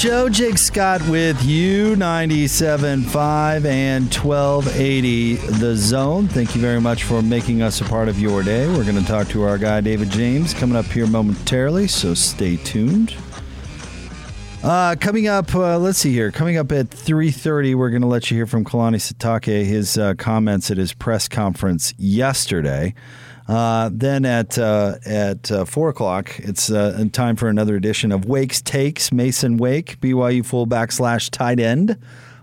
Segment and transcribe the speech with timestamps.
[0.00, 6.26] Show, Jake Scott with you, 97.5 and 1280 The Zone.
[6.26, 8.66] Thank you very much for making us a part of your day.
[8.66, 12.56] We're going to talk to our guy, David James, coming up here momentarily, so stay
[12.56, 13.14] tuned.
[14.62, 16.32] Uh, coming up, uh, let's see here.
[16.32, 20.14] Coming up at 3.30, we're going to let you hear from Kalani Sitake, his uh,
[20.14, 22.94] comments at his press conference yesterday.
[23.50, 28.24] Uh, then at uh, at uh, four o'clock, it's uh, time for another edition of
[28.24, 29.10] Wake's Takes.
[29.10, 31.96] Mason Wake, BYU fullback slash tight end,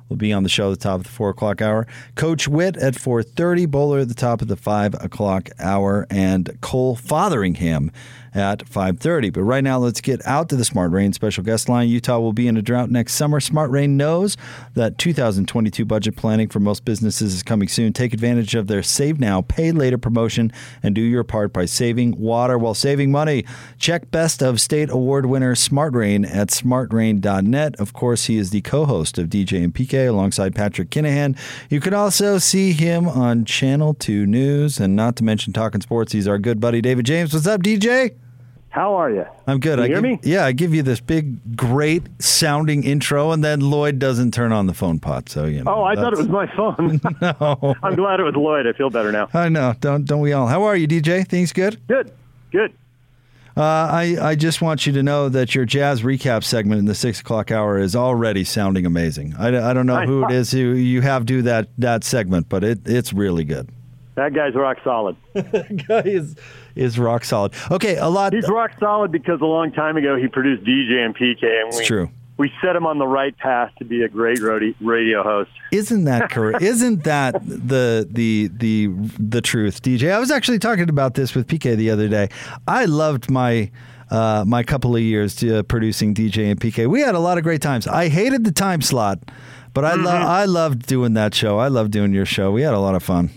[0.10, 1.88] will be on the show at the top of the four o'clock hour.
[2.16, 3.66] Coach Witt at four thirty.
[3.66, 7.90] Bowler at the top of the five o'clock hour, and Cole Fotheringham
[8.38, 9.32] at 5:30.
[9.32, 11.90] But right now, let's get out to the Smart Rain special guest line.
[11.90, 13.40] Utah will be in a drought next summer.
[13.40, 14.38] Smart Rain knows
[14.76, 17.94] that 2022 budget planning for most businesses is coming soon.
[17.94, 20.52] Take advantage of their Save Now, Pay Later promotion
[20.84, 23.44] and do your part by saving water while saving money.
[23.80, 27.76] Check Best of State Award winner Smart Rain at smartrain.net.
[27.80, 31.36] Of course, he is the co-host of DJ and PK alongside Patrick Kinahan.
[31.72, 36.12] You can also see him on Channel 2 News and not to mention Talking Sports.
[36.12, 37.34] He's our good buddy David James.
[37.34, 38.14] What's up, DJ?
[38.78, 39.26] How are you?
[39.48, 39.80] I'm good.
[39.80, 40.20] Can you I hear give, me?
[40.22, 44.68] Yeah, I give you this big, great sounding intro, and then Lloyd doesn't turn on
[44.68, 45.30] the phone pot.
[45.30, 45.78] So you know.
[45.78, 47.02] Oh, I thought it was my phone.
[47.22, 47.76] no.
[47.82, 48.68] I'm glad it was Lloyd.
[48.68, 49.30] I feel better now.
[49.34, 49.74] I know.
[49.80, 50.46] Don't don't we all?
[50.46, 51.28] How are you, DJ?
[51.28, 51.80] Things good?
[51.88, 52.12] Good,
[52.52, 52.72] good.
[53.58, 56.94] Uh, I I just want you to know that your jazz recap segment in the
[56.94, 59.34] six o'clock hour is already sounding amazing.
[59.40, 62.64] I, I don't know who it is who you have do that that segment, but
[62.64, 63.72] it it's really good.
[64.18, 65.16] That guy's rock solid.
[65.36, 66.36] Guy is
[66.76, 67.54] is rock solid.
[67.70, 68.34] Okay, a lot.
[68.34, 71.78] He's rock solid because a long time ago he produced DJ and PK, and It's
[71.78, 72.10] we, true.
[72.38, 74.40] we set him on the right path to be a great
[74.82, 75.52] radio host.
[75.72, 76.64] Isn't that correct?
[76.64, 78.88] Isn't that the the the
[79.20, 80.12] the truth, DJ?
[80.12, 82.30] I was actually talking about this with PK the other day.
[82.68, 83.70] I loved my
[84.10, 86.88] uh, my couple of years uh, producing DJ and PK.
[86.88, 87.86] We had a lot of great times.
[87.88, 89.20] I hated the time slot,
[89.76, 91.60] but I love I loved doing that show.
[91.60, 92.52] I loved doing your show.
[92.52, 93.30] We had a lot of fun.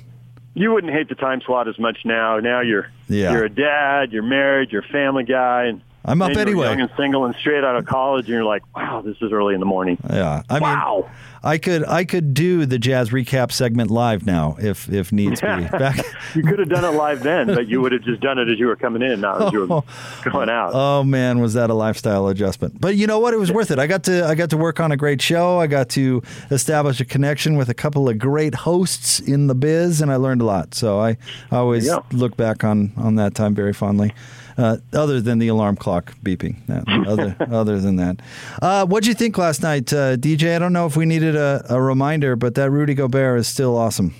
[0.54, 2.38] You wouldn't hate the time slot as much now.
[2.40, 3.32] Now you're Yeah.
[3.32, 6.66] you're a dad, you're married, you're a family guy, and I'm up you're anyway.
[6.66, 9.54] young and single and straight out of college, and you're like, wow, this is early
[9.54, 9.98] in the morning.
[10.10, 11.10] Yeah, I mean, wow.
[11.42, 15.46] I could I could do the jazz recap segment live now if if needs be.
[15.46, 18.48] Back, You could have done it live then, but you would have just done it
[18.48, 19.82] as you were coming in, not as you were
[20.30, 20.72] going out.
[20.74, 22.80] Oh man, was that a lifestyle adjustment?
[22.80, 23.32] But you know what?
[23.34, 23.78] It was worth it.
[23.78, 25.58] I got to I got to work on a great show.
[25.58, 30.00] I got to establish a connection with a couple of great hosts in the biz,
[30.00, 30.74] and I learned a lot.
[30.74, 31.16] So I,
[31.50, 34.12] I always look back on on that time very fondly.
[34.58, 36.56] Uh, other than the alarm clock beeping,
[37.06, 38.20] other other than that,
[38.60, 40.54] uh, what'd you think last night, uh, DJ?
[40.54, 43.76] I don't know if we needed a, a reminder, but that Rudy Gobert is still
[43.76, 44.14] awesome.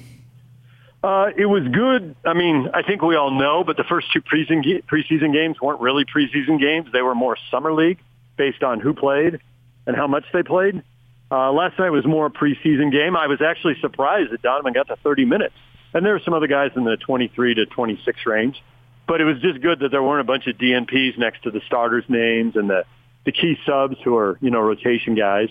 [1.03, 2.15] Uh, it was good.
[2.27, 5.81] I mean, I think we all know, but the first two preseason, preseason games weren't
[5.81, 6.89] really preseason games.
[6.93, 7.99] They were more summer league
[8.37, 9.41] based on who played
[9.87, 10.83] and how much they played.
[11.31, 13.17] Uh, last night was more a preseason game.
[13.17, 15.55] I was actually surprised that Donovan got to 30 minutes.
[15.95, 18.63] And there were some other guys in the 23 to 26 range.
[19.07, 21.61] But it was just good that there weren't a bunch of DNPs next to the
[21.67, 22.85] starters' names and the,
[23.25, 25.49] the key subs who are, you know, rotation guys.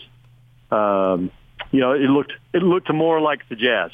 [0.71, 1.31] Um,
[1.71, 3.91] you know, it looked it looked more like the Jazz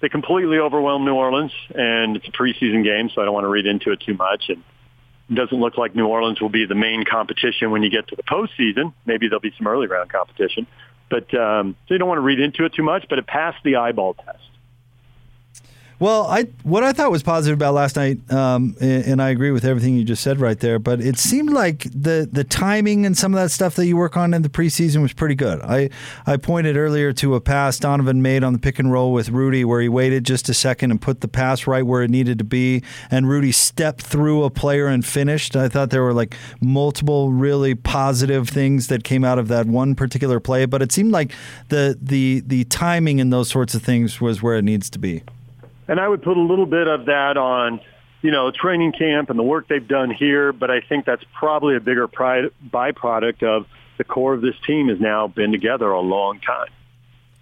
[0.00, 3.48] they completely overwhelmed New Orleans, and it's a preseason game, so I don't want to
[3.48, 4.44] read into it too much.
[4.48, 4.62] And
[5.28, 8.16] it doesn't look like New Orleans will be the main competition when you get to
[8.16, 8.94] the postseason.
[9.04, 10.66] Maybe there'll be some early round competition,
[11.10, 13.06] but um, so you don't want to read into it too much.
[13.08, 14.38] But it passed the eyeball test.
[16.00, 19.50] Well, I what I thought was positive about last night, um, and, and I agree
[19.50, 20.78] with everything you just said right there.
[20.78, 24.16] But it seemed like the the timing and some of that stuff that you work
[24.16, 25.60] on in the preseason was pretty good.
[25.60, 25.90] I
[26.26, 29.62] I pointed earlier to a pass Donovan made on the pick and roll with Rudy,
[29.62, 32.44] where he waited just a second and put the pass right where it needed to
[32.44, 35.54] be, and Rudy stepped through a player and finished.
[35.54, 39.94] I thought there were like multiple really positive things that came out of that one
[39.94, 41.32] particular play, but it seemed like
[41.68, 45.22] the the the timing and those sorts of things was where it needs to be.
[45.90, 47.80] And I would put a little bit of that on,
[48.22, 50.52] you know, training camp and the work they've done here.
[50.52, 53.66] But I think that's probably a bigger pride, byproduct of
[53.98, 56.68] the core of this team has now been together a long time.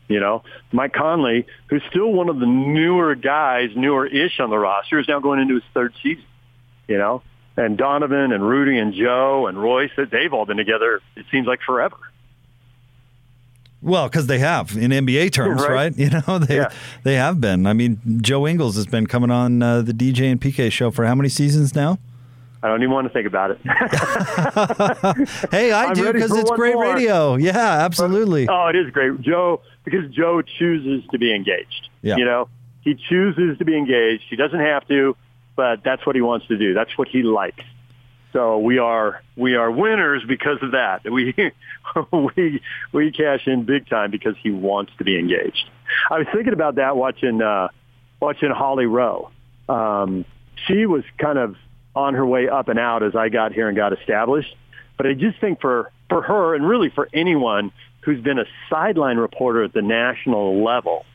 [0.08, 4.98] You know, Mike Conley, who's still one of the newer guys, newer-ish on the roster,
[4.98, 6.24] is now going into his third season.
[6.88, 7.22] You know,
[7.58, 11.02] and Donovan and Rudy and Joe and Royce, they've all been together.
[11.16, 11.98] It seems like forever.
[13.80, 15.70] Well, because they have in NBA terms, right?
[15.70, 15.98] right?
[15.98, 16.72] You know, they yeah.
[17.04, 17.66] they have been.
[17.66, 21.06] I mean, Joe Ingles has been coming on uh, the DJ and PK show for
[21.06, 21.98] how many seasons now?
[22.60, 23.58] I don't even want to think about it.
[25.52, 26.92] hey, I do because it's great more.
[26.92, 27.36] radio.
[27.36, 28.46] Yeah, absolutely.
[28.46, 31.88] But, oh, it is great, Joe, because Joe chooses to be engaged.
[32.02, 32.16] Yeah.
[32.16, 32.48] You know,
[32.80, 34.24] he chooses to be engaged.
[34.28, 35.16] He doesn't have to,
[35.54, 36.74] but that's what he wants to do.
[36.74, 37.62] That's what he likes.
[38.32, 41.02] So we are we are winners because of that.
[41.10, 41.34] We
[42.12, 42.60] we
[42.92, 45.70] we cash in big time because he wants to be engaged.
[46.10, 47.68] I was thinking about that watching uh,
[48.20, 49.30] watching Holly Rowe.
[49.70, 50.26] Um,
[50.66, 51.56] she was kind of
[51.94, 54.54] on her way up and out as I got here and got established.
[54.98, 57.72] But I just think for for her and really for anyone
[58.02, 61.06] who's been a sideline reporter at the national level,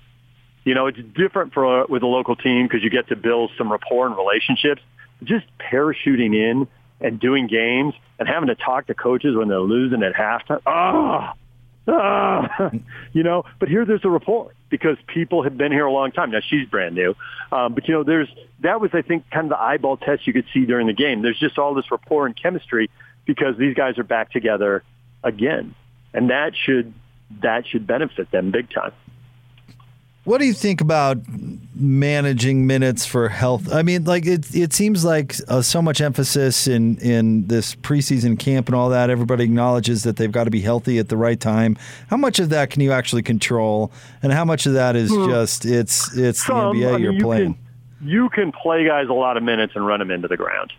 [0.64, 3.72] you know, it's different for with a local team because you get to build some
[3.72, 4.82] rapport and relationships.
[5.24, 6.68] Just parachuting in
[7.04, 10.62] and doing games and having to talk to coaches when they're losing at halftime.
[10.66, 11.36] Ah,
[11.88, 12.72] oh, oh,
[13.14, 13.44] you know.
[13.60, 16.32] But here, there's a report because people have been here a long time.
[16.32, 17.14] Now she's brand new,
[17.52, 18.30] um, but you know, there's
[18.62, 21.22] that was I think kind of the eyeball test you could see during the game.
[21.22, 22.90] There's just all this rapport and chemistry
[23.26, 24.84] because these guys are back together
[25.24, 25.76] again,
[26.14, 26.94] and that should
[27.42, 28.94] that should benefit them big time.
[30.26, 31.18] What do you think about
[31.76, 33.74] managing minutes for health?
[33.74, 38.40] I mean, like it it seems like uh, so much emphasis in in this preseason
[38.40, 39.10] camp and all that.
[39.10, 41.78] Everybody acknowledges that they've got to be healthy at the right time.
[42.08, 43.92] How much of that can you actually control,
[44.22, 45.30] and how much of that is hmm.
[45.30, 47.54] just it's it's Some, the NBA I mean, you're you playing?
[48.00, 50.72] Can, you can play guys a lot of minutes and run them into the ground.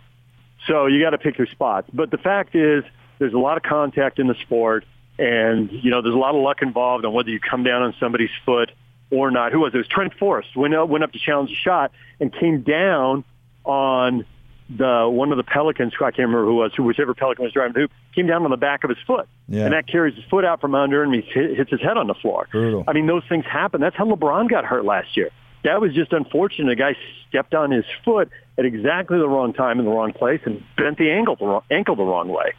[0.67, 1.91] So you got to pick your spots.
[1.93, 2.83] But the fact is,
[3.19, 4.87] there's a lot of contact in the sport,
[5.19, 7.95] and you know there's a lot of luck involved on whether you come down on
[8.01, 8.71] somebody's foot
[9.15, 9.53] or not.
[9.53, 9.77] Who was it?
[9.77, 13.25] It was Trent Forrest went up, went up to challenge a shot and came down
[13.65, 14.25] on
[14.69, 15.93] the one of the Pelicans.
[15.95, 18.51] I can't remember who was, who whichever Pelican was driving the hoop, came down on
[18.51, 19.65] the back of his foot, yeah.
[19.65, 22.15] and that carries his foot out from under and he hits his head on the
[22.15, 22.49] floor.
[22.51, 22.85] Brutal.
[22.87, 23.81] I mean, those things happen.
[23.81, 25.31] That's how LeBron got hurt last year.
[25.65, 26.73] That was just unfortunate.
[26.73, 26.97] A guy
[27.29, 30.99] stepped on his foot at exactly the wrong time in the wrong place and bent
[30.99, 32.53] the ankle the wrong, ankle the wrong way.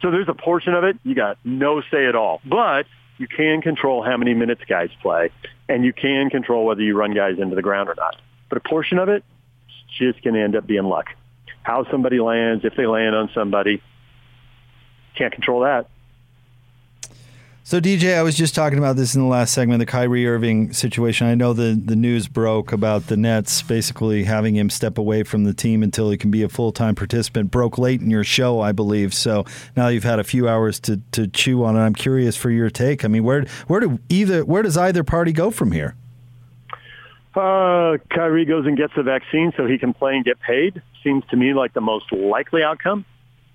[0.00, 2.40] So there's a portion of it you got no say at all.
[2.44, 2.86] But
[3.22, 5.30] you can control how many minutes guys play,
[5.68, 8.16] and you can control whether you run guys into the ground or not.
[8.48, 9.22] But a portion of it
[9.96, 11.06] just going to end up being luck.
[11.62, 13.80] How somebody lands, if they land on somebody,
[15.16, 15.88] can't control that.
[17.64, 20.72] So, DJ, I was just talking about this in the last segment, the Kyrie Irving
[20.72, 21.28] situation.
[21.28, 25.44] I know the, the news broke about the Nets basically having him step away from
[25.44, 27.52] the team until he can be a full time participant.
[27.52, 29.14] Broke late in your show, I believe.
[29.14, 29.44] So
[29.76, 31.78] now you've had a few hours to, to chew on it.
[31.78, 33.04] I'm curious for your take.
[33.04, 35.94] I mean, where where do either where does either party go from here?
[37.32, 40.82] Uh, Kyrie goes and gets the vaccine so he can play and get paid.
[41.04, 43.04] Seems to me like the most likely outcome.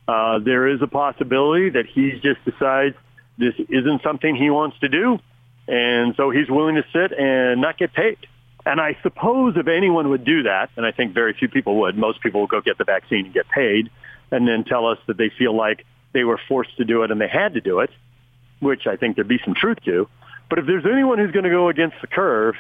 [0.08, 2.96] Uh, there is a possibility that he just decides
[3.38, 5.20] this isn't something he wants to do.
[5.68, 8.18] And so he's willing to sit and not get paid.
[8.66, 11.98] And I suppose if anyone would do that, and I think very few people would,
[11.98, 13.90] most people will go get the vaccine and get paid
[14.32, 17.22] and then tell us that they feel like they were forced to do it and
[17.22, 17.90] they had to do it,
[18.60, 20.10] which I think there'd be some truth to.
[20.50, 22.56] But if there's anyone who's going to go against the curve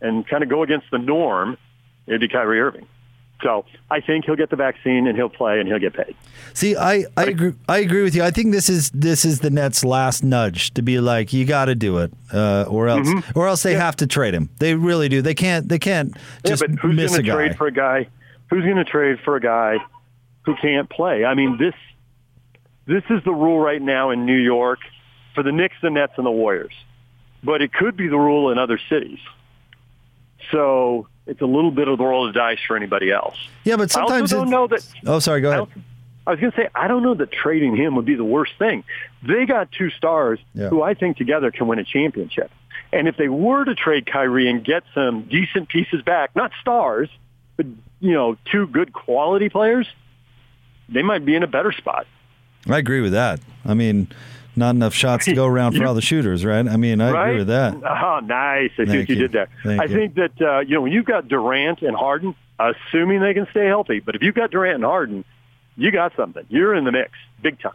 [0.00, 1.56] and kind of go against the norm,
[2.06, 2.86] it'd be Kyrie Irving.
[3.44, 6.16] So I think he'll get the vaccine and he'll play and he'll get paid.
[6.54, 7.52] See, I, I agree.
[7.68, 8.24] I agree with you.
[8.24, 11.66] I think this is this is the Nets' last nudge to be like, you got
[11.66, 13.38] to do it, uh, or else, mm-hmm.
[13.38, 13.84] or else they yeah.
[13.84, 14.48] have to trade him.
[14.60, 15.20] They really do.
[15.20, 15.68] They can't.
[15.68, 17.34] They can't just yeah, but who's miss gonna a guy.
[17.34, 18.08] Trade for a guy?
[18.48, 19.76] Who's going to trade for a guy
[20.46, 21.26] who can't play?
[21.26, 21.74] I mean, this
[22.86, 24.78] this is the rule right now in New York
[25.34, 26.74] for the Knicks, the Nets, and the Warriors.
[27.42, 29.18] But it could be the rule in other cities.
[30.50, 33.36] So it's a little bit of the roll of dice for anybody else.
[33.64, 34.86] Yeah, but sometimes I also don't know that.
[35.06, 35.40] Oh, sorry.
[35.40, 35.68] Go ahead.
[36.26, 38.52] I, was going to say I don't know that trading him would be the worst
[38.58, 38.84] thing.
[39.22, 40.68] They got two stars yeah.
[40.68, 42.50] who I think together can win a championship.
[42.92, 47.08] And if they were to trade Kyrie and get some decent pieces back, not stars,
[47.56, 47.66] but
[48.00, 49.88] you know, two good quality players,
[50.88, 52.06] they might be in a better spot.
[52.68, 53.40] I agree with that.
[53.64, 54.08] I mean,
[54.56, 56.66] not enough shots to go around for all the shooters, right?
[56.66, 57.28] I mean, I right?
[57.28, 57.74] agree with that.
[57.74, 58.70] Oh, nice.
[58.78, 59.48] I see what you, you, did there.
[59.62, 59.94] Thank I you.
[59.94, 63.66] think that, uh, you know, when you've got Durant and Harden, assuming they can stay
[63.66, 65.24] healthy, but if you've got Durant and Harden,
[65.76, 66.44] you got something.
[66.48, 67.72] You're in the mix big time.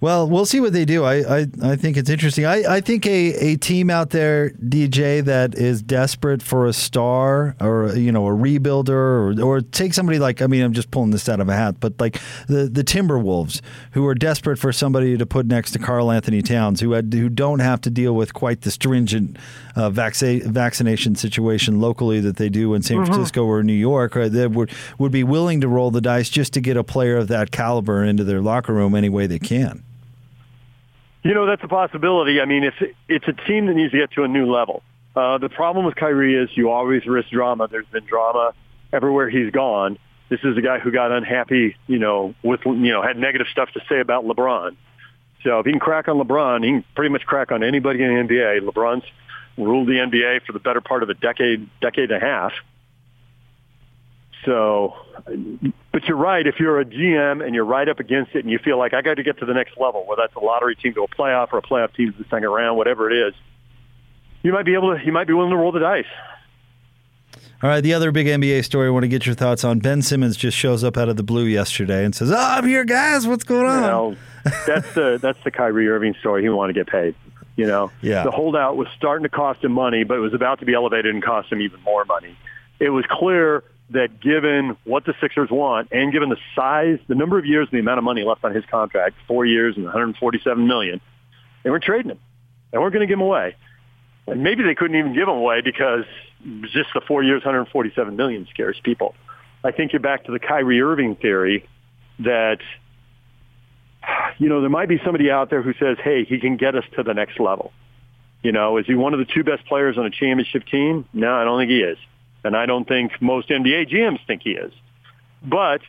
[0.00, 1.04] Well, we'll see what they do.
[1.04, 2.46] I, I, I think it's interesting.
[2.46, 7.54] I, I think a, a team out there, DJ, that is desperate for a star
[7.60, 11.10] or you know a rebuilder or or take somebody like I mean I'm just pulling
[11.10, 13.60] this out of a hat, but like the the Timberwolves
[13.92, 17.58] who are desperate for somebody to put next to Karl-Anthony Towns who had who don't
[17.58, 19.36] have to deal with quite the stringent
[19.76, 23.06] uh, vaccination situation locally that they do in San mm-hmm.
[23.06, 24.16] Francisco or New York.
[24.16, 24.32] Right?
[24.32, 27.28] They would would be willing to roll the dice just to get a player of
[27.28, 29.84] that caliber into their locker room any way they can.
[31.22, 32.40] You know, that's a possibility.
[32.40, 34.82] I mean, it's it's a team that needs to get to a new level.
[35.14, 37.68] Uh, the problem with Kyrie is you always risk drama.
[37.68, 38.54] There's been drama
[38.92, 39.98] everywhere he's gone.
[40.28, 43.70] This is a guy who got unhappy, you know, with you know had negative stuff
[43.74, 44.76] to say about LeBron.
[45.42, 48.14] So if he can crack on LeBron, he can pretty much crack on anybody in
[48.14, 48.60] the NBA.
[48.60, 49.04] LeBron's
[49.58, 52.52] ruled the NBA for the better part of a decade, decade and a half.
[54.44, 54.94] So,
[55.92, 56.46] but you're right.
[56.46, 59.02] If you're a GM and you're right up against it and you feel like I
[59.02, 61.52] got to get to the next level, whether that's a lottery team to a playoff
[61.52, 63.34] or a playoff team to the second round, whatever it is,
[64.42, 66.06] you might be able to, you might be willing to roll the dice.
[67.62, 69.80] All right, the other big NBA story I want to get your thoughts on.
[69.80, 72.86] Ben Simmons just shows up out of the blue yesterday and says, "Oh, I'm here,
[72.86, 73.26] guys.
[73.26, 74.16] What's going on?"
[74.66, 76.42] That's the that's the Kyrie Irving story.
[76.42, 77.14] He wanted to get paid.
[77.56, 78.24] You know, yeah.
[78.24, 81.12] the holdout was starting to cost him money, but it was about to be elevated
[81.12, 82.34] and cost him even more money.
[82.78, 87.38] It was clear that given what the Sixers want and given the size, the number
[87.38, 90.66] of years and the amount of money left on his contract, four years and 147
[90.66, 91.00] million,
[91.64, 92.18] they were trading him.
[92.70, 93.56] They weren't going to give him away.
[94.26, 96.04] And maybe they couldn't even give him away because
[96.72, 99.14] just the four years, 147 million scares people.
[99.64, 101.68] I think you're back to the Kyrie Irving theory
[102.20, 102.58] that,
[104.38, 106.84] you know, there might be somebody out there who says, hey, he can get us
[106.96, 107.72] to the next level.
[108.42, 111.06] You know, is he one of the two best players on a championship team?
[111.12, 111.98] No, I don't think he is.
[112.44, 114.72] And I don't think most NBA GMs think he is.
[115.42, 115.80] But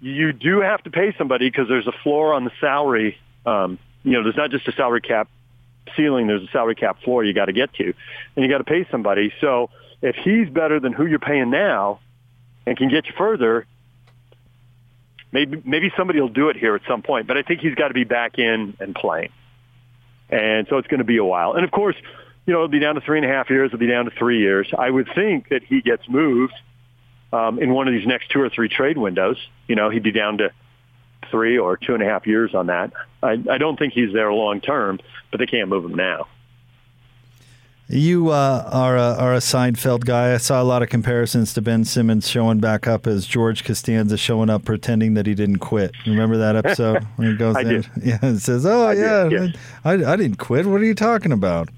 [0.00, 3.16] you do have to pay somebody because there's a floor on the salary.
[3.46, 5.28] Um, you know, there's not just a salary cap
[5.96, 7.94] ceiling, there's a salary cap floor you got to get to.
[8.36, 9.32] And you got to pay somebody.
[9.40, 9.70] So
[10.02, 12.00] if he's better than who you're paying now
[12.66, 13.66] and can get you further,
[15.32, 17.26] maybe maybe somebody will do it here at some point.
[17.26, 19.30] But I think he's got to be back in and playing.
[20.30, 21.52] And so it's going to be a while.
[21.52, 21.96] And of course,
[22.46, 23.68] you know, it'll be down to three and a half years.
[23.68, 24.68] It'll be down to three years.
[24.76, 26.54] I would think that he gets moved
[27.32, 29.38] um, in one of these next two or three trade windows.
[29.66, 30.52] You know, he'd be down to
[31.30, 32.92] three or two and a half years on that.
[33.22, 36.28] I, I don't think he's there long term, but they can't move him now.
[37.86, 40.32] You uh, are, a, are a Seinfeld guy.
[40.32, 44.16] I saw a lot of comparisons to Ben Simmons showing back up as George Costanza
[44.16, 45.92] showing up pretending that he didn't quit.
[46.06, 47.66] Remember that episode when he goes I in?
[47.68, 47.90] Did.
[48.02, 49.56] Yeah, it says, "Oh I yeah, yes.
[49.84, 50.64] I, I didn't quit.
[50.64, 51.68] What are you talking about?"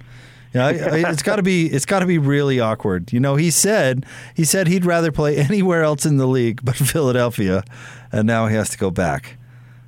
[0.57, 3.13] Yeah, it's got to be it's got to be really awkward.
[3.13, 6.77] You know, he said he said he'd rather play anywhere else in the league but
[6.77, 7.63] Philadelphia,
[8.11, 9.37] and now he has to go back.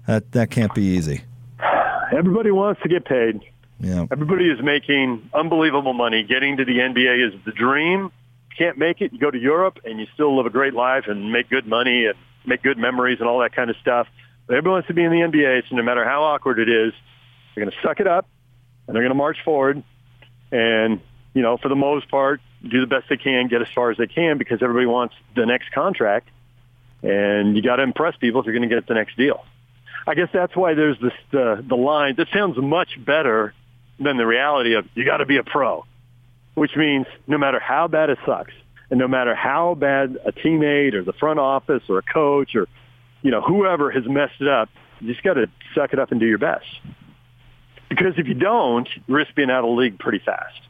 [0.06, 1.22] That that can't be easy.
[2.12, 3.40] Everybody wants to get paid.
[3.80, 4.06] Yeah.
[4.10, 6.22] Everybody is making unbelievable money.
[6.24, 8.10] Getting to the NBA is the dream.
[8.56, 11.32] Can't make it, you go to Europe and you still live a great life and
[11.32, 14.08] make good money and make good memories and all that kind of stuff.
[14.46, 16.92] But everybody wants to be in the NBA, so no matter how awkward it is,
[17.54, 18.26] they're going to suck it up
[18.86, 19.84] and they're going to march forward
[20.50, 21.00] and,
[21.34, 23.98] you know, for the most part, do the best they can, get as far as
[23.98, 26.28] they can because everybody wants the next contract.
[27.02, 29.44] And you got to impress people if you're going to get the next deal.
[30.06, 33.52] I guess that's why there's this uh, the line that sounds much better
[34.00, 35.84] than the reality of you got to be a pro,
[36.54, 38.54] which means no matter how bad it sucks,
[38.90, 42.66] and no matter how bad a teammate or the front office or a coach or
[43.20, 46.20] you know whoever has messed it up, you just got to suck it up and
[46.20, 46.66] do your best.
[47.88, 50.60] Because if you don't, you risk being out of the league pretty fast.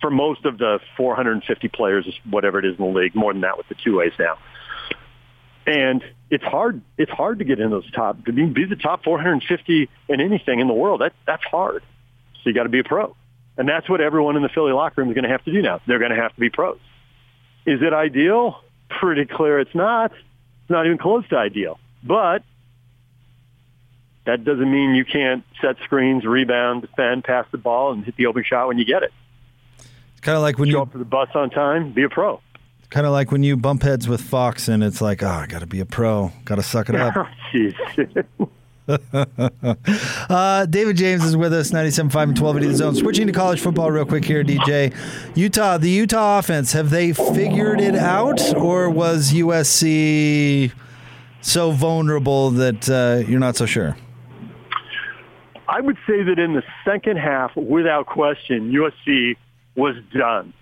[0.00, 3.56] For most of the 450 players, whatever it is in the league, more than that
[3.56, 4.38] with the two ways now.
[5.66, 6.82] And it's hard.
[6.98, 10.66] It's hard to get in those top to be, the top 450 in anything in
[10.66, 11.00] the world.
[11.00, 11.82] That that's hard.
[12.42, 13.16] So you got to be a pro.
[13.56, 15.62] And that's what everyone in the Philly locker room is going to have to do
[15.62, 15.80] now.
[15.86, 16.78] They're going to have to be pros.
[17.66, 18.60] Is it ideal?
[18.90, 20.12] Pretty clear it's not.
[20.12, 21.78] It's not even close to ideal.
[22.02, 22.42] But
[24.26, 28.26] that doesn't mean you can't set screens, rebound, defend, pass the ball, and hit the
[28.26, 29.12] open shot when you get it.
[29.78, 32.08] It's kind of like when Show you up to the bus on time, be a
[32.08, 32.40] pro.
[32.90, 35.60] Kind of like when you bump heads with Fox, and it's like, oh, I got
[35.60, 37.14] to be a pro, got to suck it up.
[37.52, 38.26] Jeez.
[40.28, 42.94] uh, David James is with us, 97.5 and 1280 The Zone.
[42.94, 44.94] Switching to college football real quick here, DJ.
[45.34, 50.70] Utah, the Utah offense, have they figured it out, or was USC
[51.40, 53.96] so vulnerable that uh, you're not so sure?
[55.68, 59.36] I would say that in the second half, without question, USC
[59.76, 60.52] was done.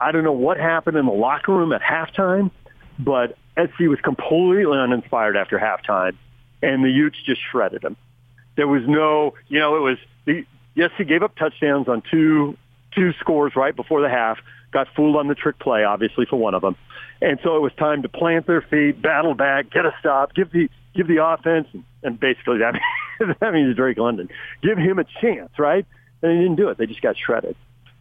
[0.00, 2.50] I don't know what happened in the locker room at halftime,
[2.98, 6.16] but SC was completely uninspired after halftime,
[6.62, 7.96] and the Utes just shredded them.
[8.56, 12.56] There was no, you know, it was the yes, he gave up touchdowns on two
[12.94, 14.38] two scores right before the half.
[14.72, 16.76] Got fooled on the trick play, obviously for one of them,
[17.20, 20.50] and so it was time to plant their feet, battle back, get a stop, give
[20.50, 21.68] the give the offense,
[22.02, 22.74] and basically that
[23.40, 24.28] that means Drake London,
[24.62, 25.86] give him a chance, right?
[26.22, 26.78] And they didn't do it.
[26.78, 27.56] They just got shredded.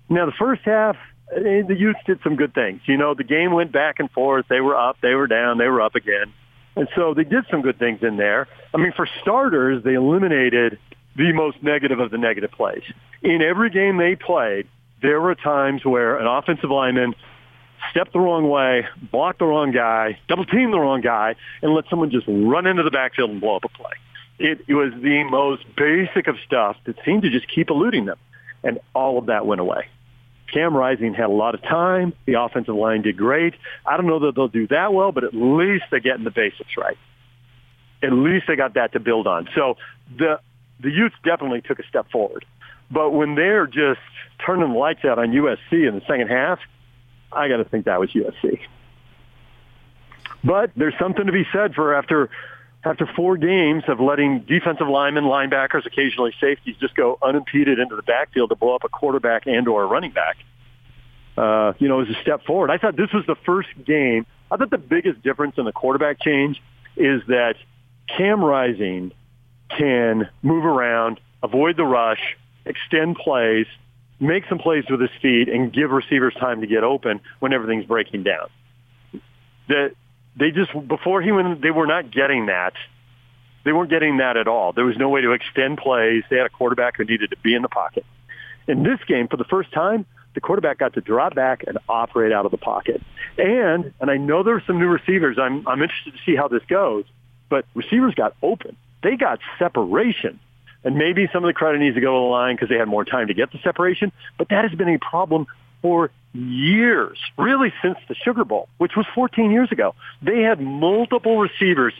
[0.10, 0.95] Now the first half,
[1.36, 2.81] eh, the Utes did some good things.
[2.86, 4.45] You know, the game went back and forth.
[4.50, 6.33] They were up, they were down, they were up again.
[6.75, 8.48] And so they did some good things in there.
[8.74, 10.79] I mean, for starters, they eliminated
[11.15, 12.83] the most negative of the negative plays.
[13.21, 14.67] In every game they played,
[15.01, 17.15] there were times where an offensive lineman
[17.90, 21.86] stepped the wrong way, blocked the wrong guy, double teamed the wrong guy, and let
[21.90, 23.94] someone just run into the backfield and blow up a play.
[24.40, 28.18] It, it was the most basic of stuff that seemed to just keep eluding them.
[28.64, 29.88] And all of that went away.
[30.52, 32.14] Cam Rising had a lot of time.
[32.26, 33.56] The offensive line did great.
[33.86, 36.78] I don't know that they'll do that well, but at least they're getting the basics
[36.78, 36.98] right.
[38.04, 39.48] At least they got that to build on.
[39.56, 39.78] So
[40.18, 40.40] the
[40.80, 42.44] the Utes definitely took a step forward.
[42.90, 44.00] But when they're just
[44.46, 46.60] turning the lights out on USC in the second half,
[47.32, 48.60] I got to think that was USC.
[50.44, 52.30] But there's something to be said for after
[52.84, 58.02] after four games of letting defensive linemen, linebackers, occasionally safeties just go unimpeded into the
[58.02, 60.38] backfield to blow up a quarterback and or a running back.
[61.38, 62.72] Uh, you know, is a step forward.
[62.72, 64.26] I thought this was the first game.
[64.50, 66.62] I thought the biggest difference in the quarterback change
[66.98, 67.56] is that
[68.18, 69.12] Cam Rising
[69.70, 72.36] can move around, avoid the rush,
[72.66, 73.68] extend plays,
[74.22, 77.86] make some plays with his feet, and give receivers time to get open when everything's
[77.86, 78.50] breaking down.
[79.68, 79.92] That
[80.38, 82.74] they just before he went, they were not getting that.
[83.63, 84.74] They weren't getting that at all.
[84.74, 86.24] There was no way to extend plays.
[86.30, 88.06] They had a quarterback who needed to be in the pocket.
[88.68, 92.32] In this game, for the first time, the quarterback got to drop back and operate
[92.32, 93.01] out of the pocket.
[93.38, 95.38] And and I know there are some new receivers.
[95.40, 97.06] I'm I'm interested to see how this goes.
[97.50, 98.78] But receivers got open.
[99.04, 100.40] They got separation.
[100.84, 102.88] And maybe some of the credit needs to go to the line because they had
[102.88, 104.12] more time to get the separation.
[104.38, 105.48] But that has been a problem
[105.82, 109.96] for years, really since the Sugar Bowl, which was 14 years ago.
[110.22, 111.94] They had multiple receivers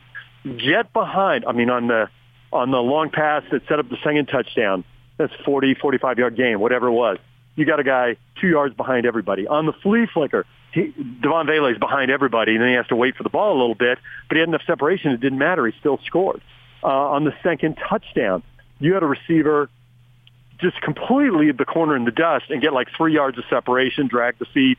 [0.44, 1.46] get behind.
[1.46, 2.10] I mean, on the
[2.54, 4.84] on the long pass that set up the second touchdown,
[5.18, 7.18] that's 40, 45 yard game, whatever it was.
[7.56, 9.48] You got a guy two yards behind everybody.
[9.48, 12.96] On the flea flicker, he, Devaughn Vele is behind everybody, and then he has to
[12.96, 15.12] wait for the ball a little bit, but he had enough separation.
[15.12, 15.65] It didn't matter.
[15.65, 16.41] He still scored.
[16.84, 18.41] Uh, on the second touchdown,
[18.82, 19.70] you had a receiver
[20.60, 24.38] just completely the corner in the dust and get like three yards of separation, drag
[24.38, 24.78] the feet.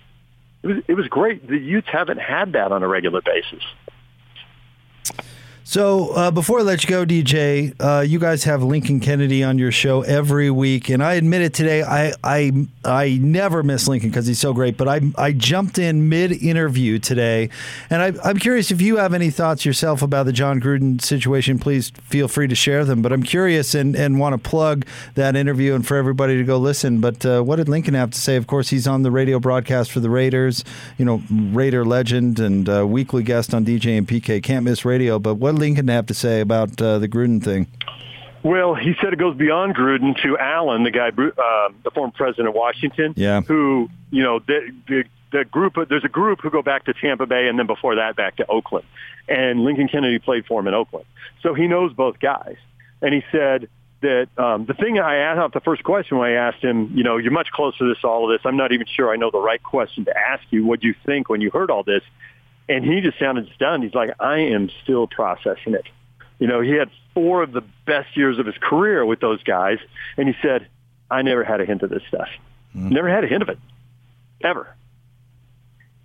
[0.62, 1.49] It was, it was great.
[1.49, 3.65] The Utes haven't had that on a regular basis.
[5.64, 9.59] So uh, before I let you go, DJ, uh, you guys have Lincoln Kennedy on
[9.59, 11.83] your show every week, and I admit it today.
[11.85, 14.77] I I I never miss Lincoln because he's so great.
[14.77, 17.48] But I I jumped in mid interview today,
[17.90, 21.61] and I, I'm curious if you have any thoughts yourself about the Jon Gruden situation.
[21.61, 23.01] Please feel free to share them.
[23.01, 26.59] But I'm curious and, and want to plug that interview and for everybody to go
[26.59, 27.01] listen.
[27.01, 28.35] But uh, what did Lincoln have to say?
[28.35, 30.64] Of course, he's on the radio broadcast for the Raiders.
[30.98, 34.42] You know, Raider legend and uh, weekly guest on DJ and PK.
[34.42, 35.20] Can't miss radio.
[35.20, 37.67] But what what Lincoln have to say about uh, the Gruden thing?
[38.43, 42.49] Well, he said it goes beyond Gruden to Allen, the guy, uh, the former president
[42.49, 43.41] of Washington, yeah.
[43.43, 47.27] who, you know, the, the, the group, there's a group who go back to Tampa
[47.27, 48.85] Bay and then before that back to Oakland.
[49.29, 51.07] And Lincoln Kennedy played for him in Oakland.
[51.43, 52.57] So he knows both guys.
[53.01, 53.69] And he said
[54.01, 57.05] that um, the thing I asked off the first question when I asked him, you
[57.05, 58.45] know, you're much closer to this, all of this.
[58.45, 60.67] I'm not even sure I know the right question to ask you.
[60.67, 62.03] What do you think when you heard all this?
[62.68, 63.83] And he just sounded stunned.
[63.83, 65.87] He's like, I am still processing it.
[66.38, 69.79] You know, he had four of the best years of his career with those guys.
[70.16, 70.68] And he said,
[71.11, 72.29] I never had a hint of this stuff.
[72.75, 72.90] Mm.
[72.90, 73.59] Never had a hint of it.
[74.42, 74.75] Ever.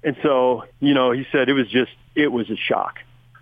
[0.04, 3.00] And so, you know, he said it was just, it was a shock.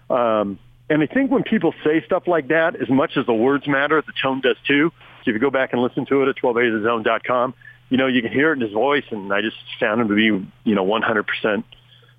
[0.10, 3.68] Um, and I think when people say stuff like that, as much as the words
[3.68, 4.92] matter, the tone does too.
[5.24, 7.56] So if you go back and listen to it at 1280thezone.com,
[7.90, 10.16] you know, you can hear it in his voice, and I just found him to
[10.16, 10.24] be,
[10.64, 11.64] you know, 100%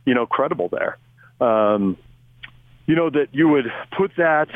[0.07, 0.97] you know, credible there.
[1.47, 1.99] Um,
[2.87, 3.67] you know, that you would
[3.97, 4.49] put that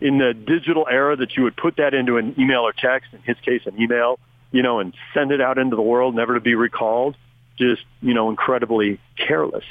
[0.00, 3.20] in the digital era, that you would put that into an email or text, in
[3.22, 4.18] his case, an email,
[4.52, 7.16] you know, and send it out into the world, never to be recalled,
[7.58, 9.64] just, you know, incredibly careless.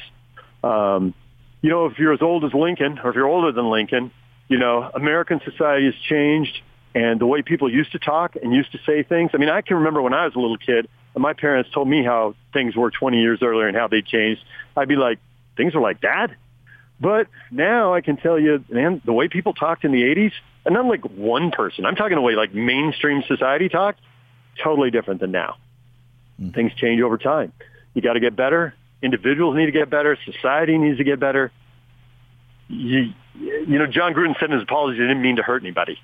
[0.63, 1.13] Um,
[1.61, 4.11] you know, if you're as old as Lincoln, or if you're older than Lincoln,
[4.47, 6.61] you know, American society has changed
[6.95, 9.31] and the way people used to talk and used to say things.
[9.33, 10.87] I mean, I can remember when I was a little kid,
[11.21, 14.41] my parents told me how things were 20 years earlier and how they changed,
[14.75, 15.19] I'd be like,
[15.55, 16.31] things are like that?
[16.99, 20.31] But now I can tell you, man, the way people talked in the 80s,
[20.65, 23.99] and not like one person, I'm talking the way like mainstream society talked,
[24.63, 25.57] totally different than now.
[26.41, 26.53] Mm.
[26.53, 27.51] Things change over time.
[27.93, 28.73] You got to get better.
[29.01, 30.17] Individuals need to get better.
[30.25, 31.51] Society needs to get better.
[32.67, 35.99] You, you know, Jon Gruden said in his apology he didn't mean to hurt anybody.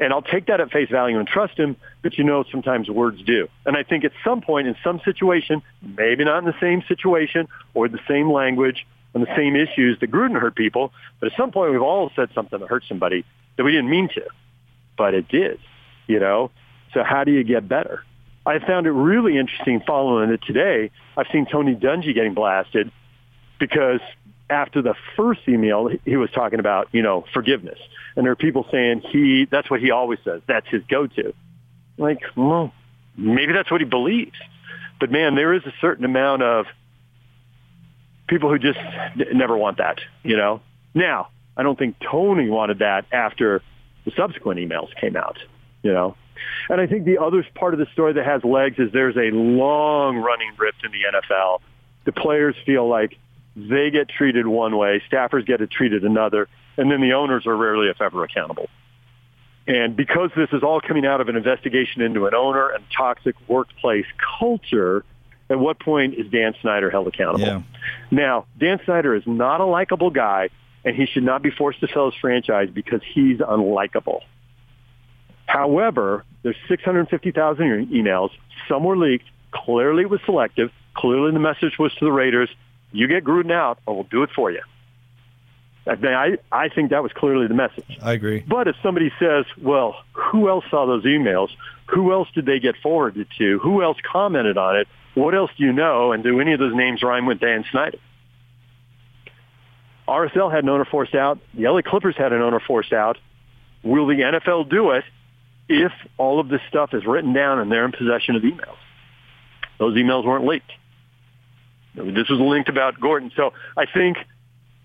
[0.00, 3.22] And I'll take that at face value and trust him, but you know sometimes words
[3.22, 3.48] do.
[3.66, 7.48] And I think at some point in some situation, maybe not in the same situation
[7.74, 11.50] or the same language and the same issues that Gruden hurt people, but at some
[11.50, 13.24] point we've all said something that hurt somebody
[13.56, 14.22] that we didn't mean to,
[14.96, 15.58] but it did,
[16.06, 16.50] you know?
[16.94, 18.04] So how do you get better?
[18.46, 20.90] I found it really interesting following it today.
[21.16, 22.90] I've seen Tony Dungy getting blasted
[23.58, 24.00] because
[24.50, 27.78] after the first email, he was talking about, you know, forgiveness.
[28.16, 30.42] And there are people saying he, that's what he always says.
[30.46, 31.34] That's his go-to.
[31.96, 32.72] Like, well,
[33.16, 34.36] maybe that's what he believes.
[35.00, 36.66] But man, there is a certain amount of
[38.26, 38.78] people who just
[39.32, 40.60] never want that, you know?
[40.94, 43.62] Now, I don't think Tony wanted that after
[44.04, 45.38] the subsequent emails came out,
[45.82, 46.16] you know?
[46.68, 49.30] And I think the other part of the story that has legs is there's a
[49.34, 51.60] long running rift in the NFL.
[52.04, 53.18] The players feel like
[53.68, 57.56] they get treated one way, staffers get it treated another, and then the owners are
[57.56, 58.68] rarely, if ever, accountable.
[59.66, 63.34] And because this is all coming out of an investigation into an owner and toxic
[63.48, 64.06] workplace
[64.38, 65.04] culture,
[65.50, 67.46] at what point is Dan Snyder held accountable?
[67.46, 67.62] Yeah.
[68.10, 70.48] Now, Dan Snyder is not a likable guy,
[70.84, 74.20] and he should not be forced to sell his franchise because he's unlikable.
[75.46, 78.30] However, there's 650,000 emails.
[78.68, 79.26] Some were leaked.
[79.50, 80.70] Clearly it was selective.
[80.94, 82.50] Clearly the message was to the Raiders,
[82.92, 84.62] you get Gruden out or we'll do it for you.
[85.86, 87.98] I, mean, I, I think that was clearly the message.
[88.02, 88.44] I agree.
[88.46, 91.48] But if somebody says, well, who else saw those emails?
[91.86, 93.58] Who else did they get forwarded to?
[93.60, 94.88] Who else commented on it?
[95.14, 96.12] What else do you know?
[96.12, 97.98] And do any of those names rhyme with Dan Snyder?
[100.06, 101.38] RSL had an owner forced out.
[101.54, 103.18] The LA Clippers had an owner forced out.
[103.82, 105.04] Will the NFL do it
[105.68, 108.76] if all of this stuff is written down and they're in possession of emails?
[109.78, 110.72] Those emails weren't leaked.
[111.98, 113.34] This was linked about Gruden.
[113.36, 114.16] So I think,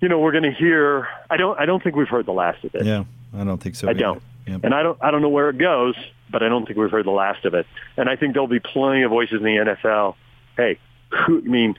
[0.02, 1.08] you know, we're going to hear.
[1.30, 1.60] I don't.
[1.60, 2.86] I don't think we've heard the last of it.
[2.86, 3.04] Yeah,
[3.36, 3.88] I don't think so.
[3.88, 4.00] I either.
[4.00, 4.24] don't.
[4.48, 4.62] Yep.
[4.64, 4.98] And I don't.
[5.02, 5.96] I don't know where it goes,
[6.30, 7.66] but I don't think we've heard the last of it.
[7.98, 10.16] And I think there'll be plenty of voices in the NFL.
[10.58, 11.76] Hey, who, I mean,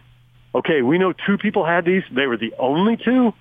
[0.54, 2.02] okay, we know two people had these.
[2.10, 3.32] They were the only two.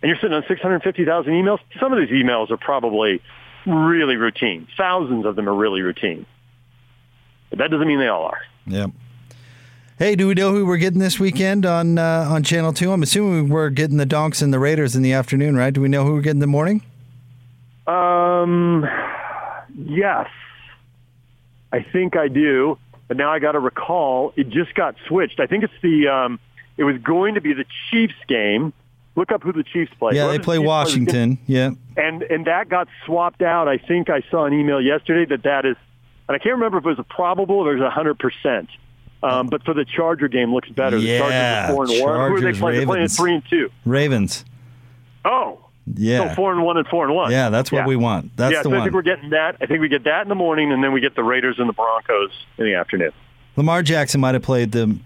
[0.00, 1.58] And you're sitting on 650,000 emails.
[1.80, 3.20] Some of these emails are probably
[3.66, 4.68] really routine.
[4.76, 6.24] Thousands of them are really routine.
[7.50, 8.38] But that doesn't mean they all are.
[8.66, 8.90] Yep.
[9.98, 12.92] Hey, do we know who we're getting this weekend on uh, on Channel Two?
[12.92, 15.74] I'm assuming we're getting the Donks and the Raiders in the afternoon, right?
[15.74, 16.82] Do we know who we're getting in the morning?
[17.88, 18.86] Um,
[19.76, 20.28] yes,
[21.72, 22.78] I think I do.
[23.08, 25.40] But now I got to recall it just got switched.
[25.40, 26.38] I think it's the um,
[26.76, 28.72] it was going to be the Chiefs game.
[29.16, 30.14] Look up who the Chiefs play.
[30.14, 31.38] Yeah, they the play Chiefs Washington.
[31.48, 31.70] Yeah.
[31.96, 33.66] and and that got swapped out.
[33.66, 35.76] I think I saw an email yesterday that that is,
[36.28, 38.68] and I can't remember if it was a probable or it was a hundred percent.
[39.22, 40.96] Um, but for the Charger game, looks better.
[40.98, 42.30] Yeah, the Chargers are four and one.
[42.30, 42.76] Who are they playing?
[42.78, 43.70] They're playing three and two.
[43.84, 44.44] Ravens.
[45.24, 46.28] Oh, Yeah.
[46.30, 47.30] so four and one and four and one.
[47.32, 47.86] Yeah, that's what Yeah.
[47.86, 48.36] we want.
[48.36, 49.56] That's yeah, the so I think we're getting that.
[49.60, 51.68] I think we get that in the morning, and then we get the Raiders and
[51.68, 53.10] the Broncos in the afternoon.
[53.56, 54.96] Lamar Jackson might have played the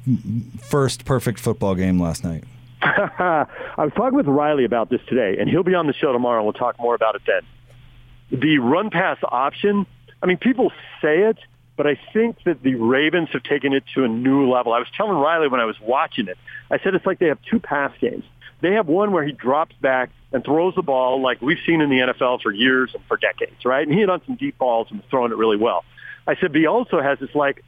[0.60, 2.44] first perfect football game last night.
[2.82, 3.46] I
[3.78, 6.44] was talking with Riley about this today, and he'll be on the show tomorrow, and
[6.44, 8.40] we'll talk more about it then.
[8.40, 9.86] The run pass option,
[10.22, 10.70] I mean, people
[11.00, 11.38] say it,
[11.82, 14.72] but I think that the Ravens have taken it to a new level.
[14.72, 16.38] I was telling Riley when I was watching it,
[16.70, 18.22] I said it's like they have two pass games.
[18.60, 21.90] They have one where he drops back and throws the ball like we've seen in
[21.90, 23.84] the NFL for years and for decades, right?
[23.84, 25.84] And he hit on some deep balls and was throwing it really well.
[26.24, 27.64] I said, but he also has this like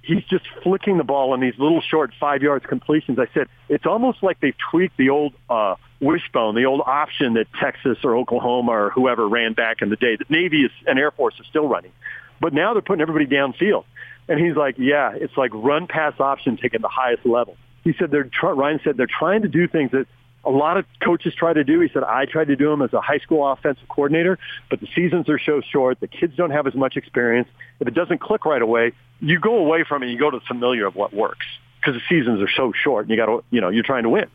[0.00, 3.18] he's just flicking the ball on these little short five yards completions.
[3.18, 7.48] I said it's almost like they've tweaked the old uh, wishbone, the old option that
[7.60, 10.16] Texas or Oklahoma or whoever ran back in the day.
[10.16, 11.92] The Navy is, and Air Force are still running,
[12.40, 13.84] but now they're putting everybody downfield.
[14.28, 17.56] And he's like, yeah, it's like run pass option taken the highest level.
[17.84, 20.06] He said they're try- Ryan said they're trying to do things that
[20.44, 21.80] a lot of coaches try to do.
[21.80, 24.38] He said, I tried to do them as a high school offensive coordinator,
[24.70, 26.00] but the seasons are so short.
[26.00, 27.48] The kids don't have as much experience.
[27.80, 30.06] If it doesn't click right away, you go away from it.
[30.06, 31.46] and You go to the familiar of what works
[31.80, 34.10] because the seasons are so short and you got to, you know, you're trying to
[34.10, 34.26] win.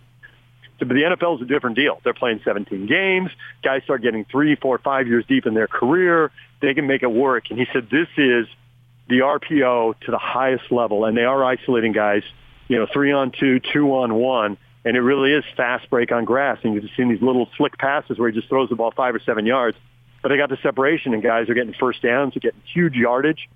[0.79, 1.99] But the NFL is a different deal.
[2.03, 3.29] They're playing 17 games.
[3.63, 6.31] Guys start getting three, four, five years deep in their career.
[6.62, 7.45] They can make it work.
[7.49, 8.47] And he said, this is
[9.07, 11.05] the RPO to the highest level.
[11.05, 12.23] And they are isolating guys,
[12.67, 16.25] you know, three on two, two on one and it really is fast break on
[16.25, 16.59] grass.
[16.63, 19.19] And you've seen these little slick passes where he just throws the ball five or
[19.19, 19.77] seven yards.
[20.21, 23.49] But they got the separation, and guys are getting first downs, they're getting huge yardage.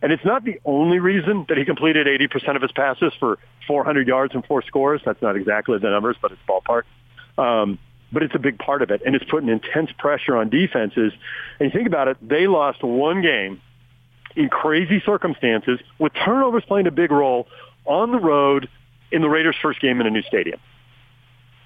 [0.00, 4.06] And it's not the only reason that he completed 80% of his passes for 400
[4.06, 5.00] yards and four scores.
[5.04, 6.82] That's not exactly the numbers, but it's ballpark.
[7.36, 7.78] Um,
[8.12, 11.12] but it's a big part of it, and it's putting intense pressure on defenses.
[11.58, 13.60] And you think about it, they lost one game
[14.34, 17.48] in crazy circumstances with turnovers playing a big role
[17.84, 18.68] on the road
[19.10, 20.60] in the Raiders' first game in a new stadium.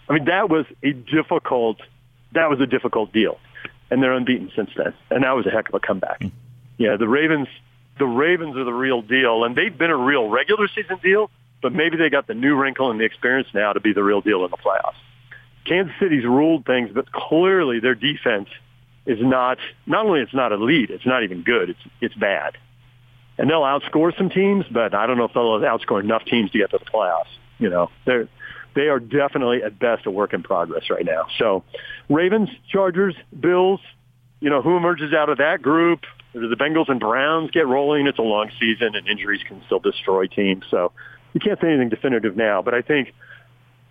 [0.08, 1.80] I mean, that was a difficult,
[2.32, 3.38] that was a difficult deal.
[3.90, 4.94] and they're unbeaten since then.
[5.10, 6.20] And that was a heck of a comeback.
[6.20, 6.30] Mm.
[6.78, 7.48] Yeah, the Ravens,
[8.02, 11.30] the Ravens are the real deal, and they've been a real regular season deal,
[11.62, 14.20] but maybe they got the new wrinkle and the experience now to be the real
[14.20, 14.98] deal in the playoffs.
[15.64, 18.48] Kansas City's ruled things, but clearly their defense
[19.06, 19.58] is not.
[19.86, 21.70] Not only it's not elite, it's not even good.
[21.70, 22.58] It's it's bad,
[23.38, 26.58] and they'll outscore some teams, but I don't know if they'll outscore enough teams to
[26.58, 27.30] get to the playoffs.
[27.60, 28.28] You know, they're
[28.74, 31.26] they are definitely at best a work in progress right now.
[31.38, 31.62] So,
[32.08, 33.78] Ravens, Chargers, Bills.
[34.40, 36.00] You know, who emerges out of that group?
[36.32, 38.06] The Bengals and Browns get rolling.
[38.06, 40.64] It's a long season, and injuries can still destroy teams.
[40.70, 40.92] So,
[41.34, 42.62] you can't say anything definitive now.
[42.62, 43.12] But I think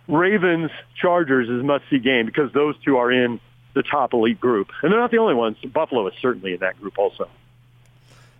[0.08, 3.40] Ravens Chargers is a must see game because those two are in
[3.74, 5.56] the top elite group, and they're not the only ones.
[5.72, 7.28] Buffalo is certainly in that group also.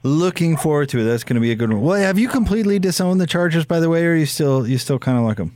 [0.02, 1.04] Looking forward to it.
[1.04, 1.80] That's going to be a good one.
[1.80, 4.78] Well, have you completely disowned the Chargers, by the way, or are you still you
[4.78, 5.54] still kind of like them?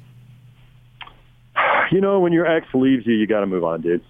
[1.91, 4.03] You know, when your ex leaves you, you got to move on, dude.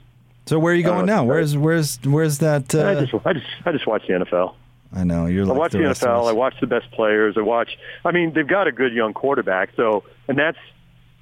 [0.46, 1.24] So where are you going now?
[1.24, 2.74] Where's where's where's that?
[2.74, 2.86] Uh...
[2.86, 4.54] I just I just I just watch the NFL.
[4.92, 5.44] I know you're.
[5.44, 6.28] Like I watch the, the NFL.
[6.28, 7.36] I watch the best players.
[7.36, 7.76] I watch.
[8.04, 9.70] I mean, they've got a good young quarterback.
[9.76, 10.58] So, and that's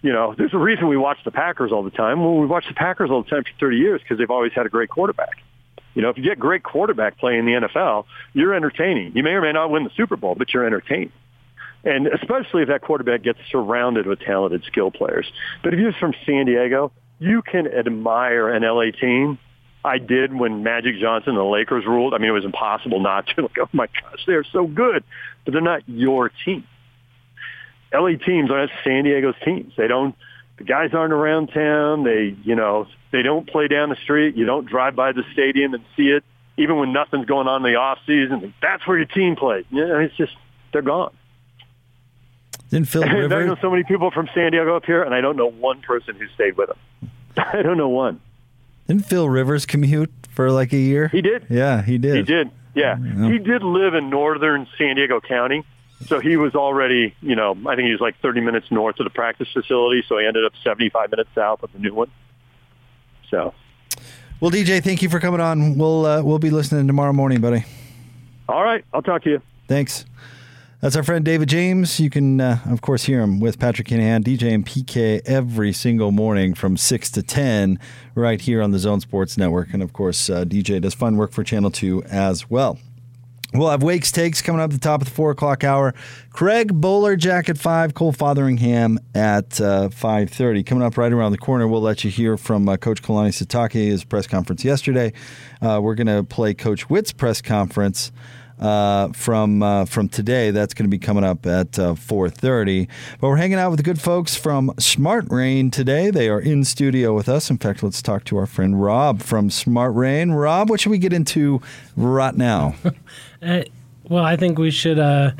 [0.05, 2.21] you know, there's a reason we watch the Packers all the time.
[2.21, 4.67] Well, we watch the Packers all the time for 30 years because they've always had
[4.67, 5.43] a great quarterback.
[5.95, 9.17] You know, if you get great quarterback play in the NFL, you're entertaining.
[9.17, 11.11] You may or may not win the Super Bowl, but you're entertaining.
[11.85, 15.31] And especially if that quarterback gets surrounded with talented skill players.
[15.63, 16.93] But if you're from San Diego,
[17.25, 19.39] you can admire an LA team.
[19.85, 22.15] I did when Magic Johnson and the Lakers ruled.
[22.15, 23.43] I mean, it was impossible not to.
[23.43, 25.05] Like, oh my gosh, they're so good,
[25.45, 26.67] but they're not your team.
[27.93, 29.73] LA teams are not San Diego's teams.
[29.77, 30.15] They don't.
[30.59, 32.05] The guys aren't around town.
[32.05, 34.37] They, you know, they don't play down the street.
[34.37, 36.25] You don't drive by the stadium and see it,
[36.57, 38.55] even when nothing's going on in the off season.
[38.63, 39.65] That's where your team plays.
[39.71, 40.33] Yeah, it's just
[40.73, 41.13] they're gone.
[42.71, 43.33] Didn't Phil Rivers?
[43.33, 45.81] I know so many people from San Diego up here, and I don't know one
[45.83, 47.11] person who stayed with them.
[47.53, 48.21] I don't know one.
[48.87, 51.09] Didn't Phil Rivers commute for like a year?
[51.09, 51.47] He did.
[51.49, 52.17] Yeah, he did.
[52.17, 52.51] He did.
[52.75, 53.29] Yeah, yeah.
[53.31, 55.65] he did live in northern San Diego County,
[56.07, 59.05] so he was already, you know, I think he was like 30 minutes north of
[59.05, 60.05] the practice facility.
[60.09, 62.11] So he ended up 75 minutes south of the new one.
[63.31, 63.55] So.
[64.41, 65.79] Well, DJ, thank you for coming on.
[65.79, 67.65] We'll uh, we'll be listening tomorrow morning, buddy.
[68.49, 69.43] All right, I'll talk to you.
[69.69, 70.05] Thanks.
[70.85, 71.99] That's our friend David James.
[71.99, 76.13] You can, uh, of course, hear him with Patrick Kinahan, DJ and PK every single
[76.13, 77.79] morning from 6 to 10
[78.15, 79.73] right here on the Zone Sports Network.
[79.73, 82.79] And, of course, uh, DJ does fun work for Channel 2 as well.
[83.55, 85.95] We'll have Wake's Takes coming up at the top of the four o'clock hour.
[86.31, 87.95] Craig Bolerjack at five.
[87.95, 90.65] Cole Fotheringham at uh, five thirty.
[90.65, 93.75] Coming up right around the corner, we'll let you hear from uh, Coach Kalani Sitake,
[93.75, 95.13] his press conference yesterday.
[95.63, 98.11] Uh, we're going to play Coach Witt's press conference
[98.59, 100.51] uh, from uh, from today.
[100.51, 102.89] That's going to be coming up at uh, 4:30.
[103.21, 106.11] But we're hanging out with the good folks from Smart Rain today.
[106.11, 107.51] They are in studio with us.
[107.51, 110.33] In fact, let's talk to our friend Rob from Smart Rain.
[110.33, 111.61] Rob, what should we get into
[111.97, 112.75] right now?
[113.43, 113.63] Uh,
[114.09, 115.33] well, I think we should uh,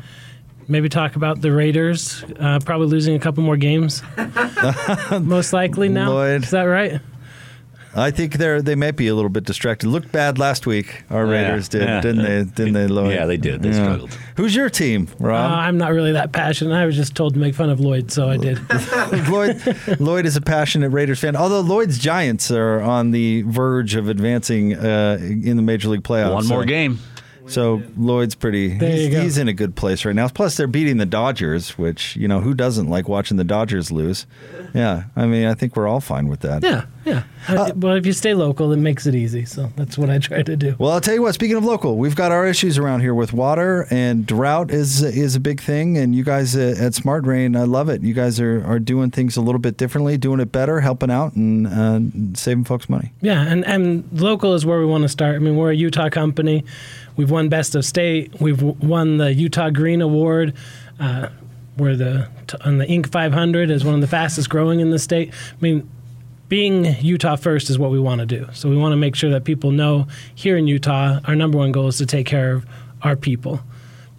[0.67, 4.03] maybe talk about the Raiders uh, probably losing a couple more games.
[5.21, 6.11] Most likely now.
[6.11, 6.43] Lloyd.
[6.43, 7.01] Is that right?
[7.95, 9.87] I think they're they might be a little bit distracted.
[9.87, 11.03] Looked bad last week.
[11.09, 12.01] Our Raiders did, yeah.
[12.01, 12.43] didn't they?
[12.43, 13.13] Didn't they, Lloyd?
[13.13, 13.61] Yeah, they did.
[13.61, 13.83] They yeah.
[13.83, 14.17] struggled.
[14.35, 15.51] Who's your team, Rob?
[15.51, 16.75] Uh, I'm not really that passionate.
[16.75, 18.59] I was just told to make fun of Lloyd, so I did.
[19.29, 21.35] Lloyd Lloyd is a passionate Raiders fan.
[21.35, 26.33] Although Lloyd's Giants are on the verge of advancing uh, in the Major League playoffs.
[26.33, 26.67] One more so.
[26.67, 26.99] game.
[27.47, 28.69] So Lloyd's pretty.
[28.69, 30.27] He's, he's, in a good place right now.
[30.27, 34.25] Plus, they're beating the Dodgers, which you know who doesn't like watching the Dodgers lose.
[34.73, 36.63] Yeah, I mean, I think we're all fine with that.
[36.63, 37.23] Yeah, yeah.
[37.47, 39.45] Uh, well, if you stay local, it makes it easy.
[39.45, 40.75] So that's what I try to do.
[40.79, 41.33] Well, I'll tell you what.
[41.33, 45.35] Speaking of local, we've got our issues around here with water and drought is is
[45.35, 45.97] a big thing.
[45.97, 48.01] And you guys at Smart Rain, I love it.
[48.01, 51.33] You guys are, are doing things a little bit differently, doing it better, helping out,
[51.35, 51.99] and uh,
[52.37, 53.13] saving folks money.
[53.21, 55.35] Yeah, and and local is where we want to start.
[55.35, 56.65] I mean, we're a Utah company.
[57.15, 58.39] We've won Best of State.
[58.41, 60.53] We've won the Utah Green Award.
[60.99, 61.29] Uh,
[61.77, 62.27] we're the
[62.61, 63.11] on the Inc.
[63.11, 65.33] 500 is one of the fastest growing in the state.
[65.33, 65.89] I mean,
[66.47, 68.47] being Utah first is what we want to do.
[68.53, 71.71] So we want to make sure that people know here in Utah, our number one
[71.71, 72.65] goal is to take care of
[73.01, 73.61] our people.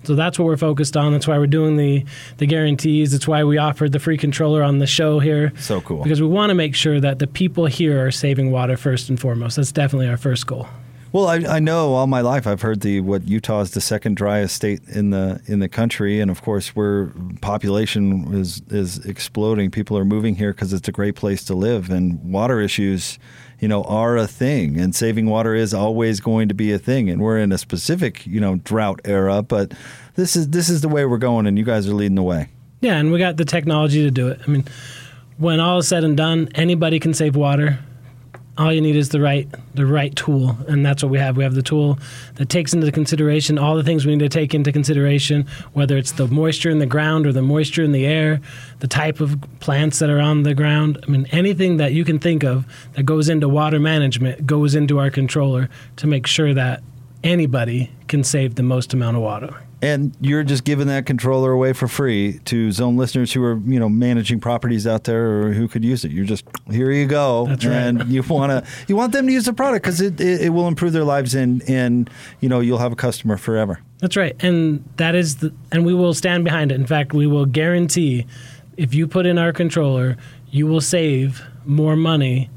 [0.05, 1.13] So that's what we're focused on.
[1.13, 2.05] That's why we're doing the
[2.37, 3.13] the guarantees.
[3.13, 5.53] That's why we offered the free controller on the show here.
[5.59, 6.03] So cool.
[6.03, 9.19] Because we want to make sure that the people here are saving water first and
[9.19, 9.57] foremost.
[9.57, 10.69] That's definitely our first goal.
[11.13, 14.17] Well, I, I know all my life I've heard the what Utah is the second
[14.17, 19.71] driest state in the in the country, and of course, where population is is exploding.
[19.71, 23.19] People are moving here because it's a great place to live, and water issues,
[23.61, 27.09] you know, are a thing, and saving water is always going to be a thing.
[27.09, 29.75] And we're in a specific, you know, drought era, but
[30.17, 32.49] this is this is the way we're going, and you guys are leading the way.
[32.81, 34.41] Yeah, and we got the technology to do it.
[34.47, 34.65] I mean,
[35.39, 37.79] when all is said and done, anybody can save water
[38.59, 41.37] all you need is the right the right tool and that's what we have.
[41.37, 41.99] We have the tool
[42.37, 46.13] that takes into consideration all the things we need to take into consideration whether it's
[46.13, 48.41] the moisture in the ground or the moisture in the air
[48.81, 50.99] the type of plants that are on the ground.
[51.07, 52.65] I mean anything that you can think of
[52.95, 56.83] that goes into water management goes into our controller to make sure that
[57.23, 61.73] anybody can save the most amount of water and you're just giving that controller away
[61.73, 65.69] for free to zone listeners who are, you know, managing properties out there or who
[65.69, 66.13] could use it.
[66.13, 67.75] You're just here you go, That's right.
[67.75, 70.49] and you want to you want them to use the product because it, it, it
[70.51, 72.09] will improve their lives and and
[72.41, 73.81] you know you'll have a customer forever.
[73.99, 76.75] That's right, and that is the, and we will stand behind it.
[76.77, 78.27] In fact, we will guarantee
[78.77, 80.17] if you put in our controller,
[80.51, 82.51] you will save more money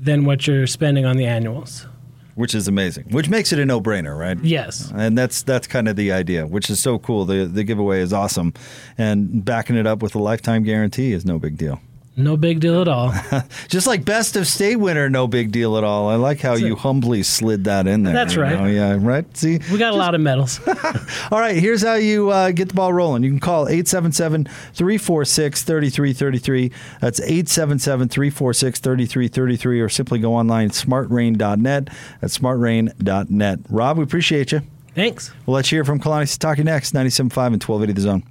[0.00, 1.86] than what you're spending on the annuals.
[2.34, 3.06] Which is amazing.
[3.10, 4.38] Which makes it a no-brainer, right?
[4.42, 4.90] Yes.
[4.94, 7.24] And that's that's kind of the idea, which is so cool.
[7.24, 8.54] The the giveaway is awesome,
[8.96, 11.80] and backing it up with a lifetime guarantee is no big deal.
[12.14, 13.14] No big deal at all.
[13.68, 16.10] Just like best of state winner, no big deal at all.
[16.10, 18.12] I like how you humbly slid that in there.
[18.12, 18.58] That's right.
[18.58, 18.66] know?
[18.66, 19.24] Yeah, right.
[19.34, 20.60] See, We got a lot of medals.
[21.30, 23.22] All right, here's how you uh, get the ball rolling.
[23.22, 26.70] You can call 877 346 3333.
[27.00, 31.88] That's 877 346 3333, or simply go online, at smartrain.net.
[32.20, 33.58] That's smartrain.net.
[33.70, 34.60] Rob, we appreciate you.
[34.94, 35.32] Thanks.
[35.46, 38.22] We'll let you hear from Kalani Sitake next, 97.5 and 1280 The Zone.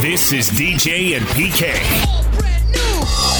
[0.00, 2.21] This is DJ and PK.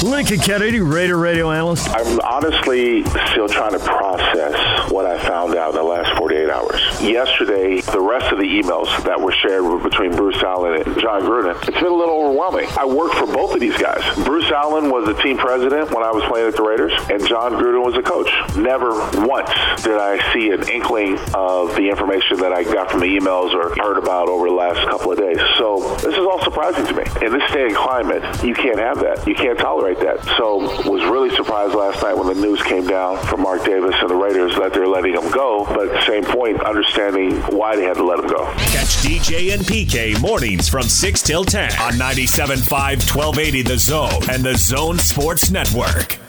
[0.03, 1.87] Lincoln Kennedy, Raider radio analyst.
[1.89, 6.81] I'm honestly still trying to process what I found out in the last 48 hours.
[7.01, 11.55] Yesterday, the rest of the emails that were shared between Bruce Allen and Jon Gruden,
[11.65, 12.67] it's been a little overwhelming.
[12.77, 14.03] I worked for both of these guys.
[14.25, 17.53] Bruce Allen was the team president when I was playing at the Raiders, and Jon
[17.53, 18.29] Gruden was the coach.
[18.57, 18.91] Never
[19.25, 19.49] once
[19.83, 23.73] did I see an inkling of the information that I got from the emails or
[23.81, 25.39] heard about over the last couple of days.
[25.57, 27.03] So this is all surprising to me.
[27.25, 29.25] In this day and climate, you can't have that.
[29.25, 30.23] You can't tolerate that.
[30.37, 30.57] So
[30.89, 34.15] was really surprised last night when the news came down from Mark Davis and the
[34.15, 35.65] Raiders that they're letting him go.
[35.65, 38.45] But at the same point, understanding why they had to let him go.
[38.73, 44.43] Catch DJ and PK mornings from 6 till 10 on 97.5 1280 The Zone and
[44.43, 46.19] The Zone Sports Network.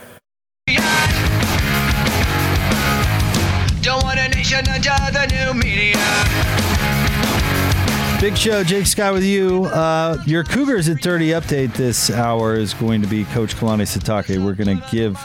[3.82, 6.63] Don't want a nation under the new media.
[8.24, 9.66] Big show, Jake Scott with you.
[9.66, 14.42] Uh, your Cougars at 30 update this hour is going to be Coach Kalani Sitake.
[14.42, 15.18] We're going to give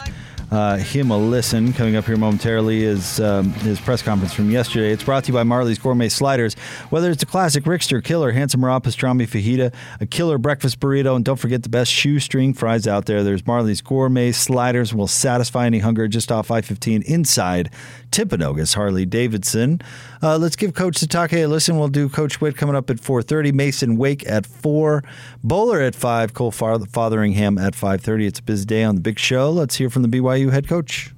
[0.50, 1.72] uh, him a listen.
[1.72, 4.92] Coming up here momentarily is um, his press conference from yesterday.
[4.92, 6.54] It's brought to you by Marley's Gourmet Sliders.
[6.90, 11.24] Whether it's a classic Rickster, killer, handsome raw pastrami fajita, a killer breakfast burrito, and
[11.24, 13.22] don't forget the best shoestring fries out there.
[13.22, 17.70] There's Marley's Gourmet Sliders will satisfy any hunger just off I-15 inside
[18.10, 19.80] Timpanogos, Harley Davidson.
[20.22, 21.78] Uh, let's give Coach Sitake a listen.
[21.78, 25.04] We'll do Coach Witt coming up at 4.30, Mason Wake at 4,
[25.44, 28.26] Bowler at 5, Cole Fotheringham at 5.30.
[28.26, 29.50] It's a busy day on the big show.
[29.50, 31.12] Let's hear from the BYU head coach.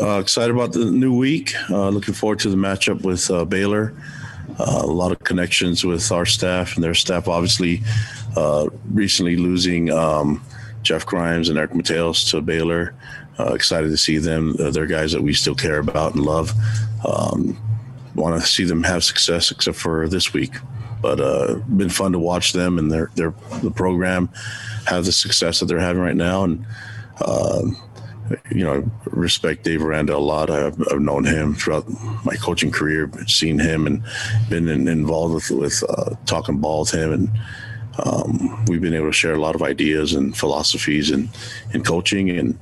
[0.00, 1.54] Uh, excited about the new week.
[1.70, 3.94] Uh, looking forward to the matchup with uh, Baylor.
[4.58, 7.28] Uh, a lot of connections with our staff and their staff.
[7.28, 7.80] Obviously,
[8.36, 10.42] uh, recently losing um,
[10.82, 12.94] Jeff Grimes and Eric Mateos to Baylor.
[13.38, 14.54] Uh, excited to see them.
[14.56, 16.52] they're guys that we still care about and love.
[17.06, 17.58] Um,
[18.14, 20.54] Want to see them have success, except for this week.
[21.02, 24.30] But uh, been fun to watch them and their their the program
[24.86, 26.44] have the success that they're having right now.
[26.44, 26.64] And
[28.50, 30.50] you know, I respect Dave Aranda a lot.
[30.50, 31.86] I've, I've, known him throughout
[32.24, 34.02] my coaching career, seen him and
[34.48, 37.12] been in, involved with, with uh, talking ball with him.
[37.12, 37.30] And
[38.04, 41.28] um, we've been able to share a lot of ideas and philosophies in,
[41.72, 42.58] in coaching and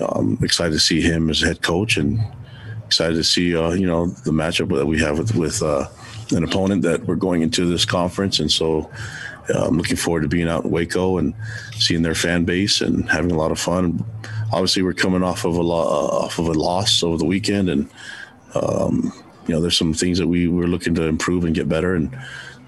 [0.00, 2.20] um, excited to see him as head coach and
[2.84, 5.88] excited to see, uh, you know, the matchup that we have with, with uh,
[6.32, 8.38] an opponent that we're going into this conference.
[8.38, 8.90] And so
[9.54, 11.34] uh, I'm looking forward to being out in Waco and
[11.72, 14.04] seeing their fan base and having a lot of fun
[14.52, 17.68] obviously we're coming off of a lo- uh, off of a loss over the weekend,
[17.68, 17.90] and
[18.54, 19.12] um,
[19.46, 21.94] you know there's some things that we we're looking to improve and get better.
[21.94, 22.16] And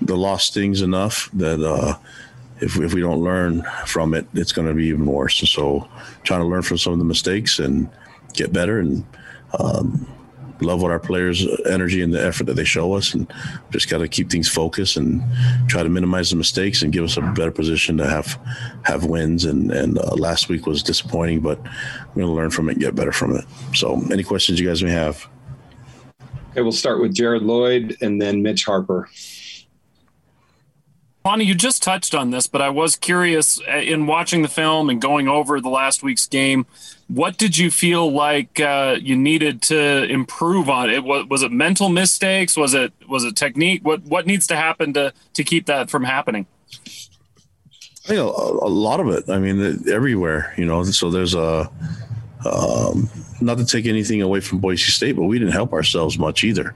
[0.01, 1.97] the loss stings enough that uh,
[2.61, 5.41] if if we don't learn from it, it's going to be even worse.
[5.41, 5.89] And so,
[6.25, 7.91] trying to learn from some of the mistakes and
[8.35, 9.05] get better and.
[9.59, 10.07] Um,
[10.61, 13.33] love what our players energy and the effort that they show us and
[13.71, 15.23] just got to keep things focused and
[15.69, 18.39] try to minimize the mistakes and give us a better position to have
[18.85, 19.45] have wins.
[19.45, 22.81] And and uh, last week was disappointing but we're going to learn from it and
[22.81, 23.45] get better from it.
[23.75, 25.27] So any questions you guys may have?
[26.51, 29.09] Okay we'll start with jared lloyd and then mitch harper
[31.29, 34.89] Bonnie, you just touched on this, but I was curious uh, in watching the film
[34.89, 36.65] and going over the last week's game.
[37.07, 40.89] What did you feel like uh, you needed to improve on?
[40.89, 42.57] It was, was it mental mistakes?
[42.57, 43.85] Was it was it technique?
[43.85, 46.47] What what needs to happen to to keep that from happening?
[46.75, 49.29] I think a, a lot of it.
[49.29, 50.83] I mean, everywhere, you know.
[50.85, 51.71] So there's a,
[52.51, 53.11] um,
[53.41, 56.75] not to take anything away from Boise State, but we didn't help ourselves much either.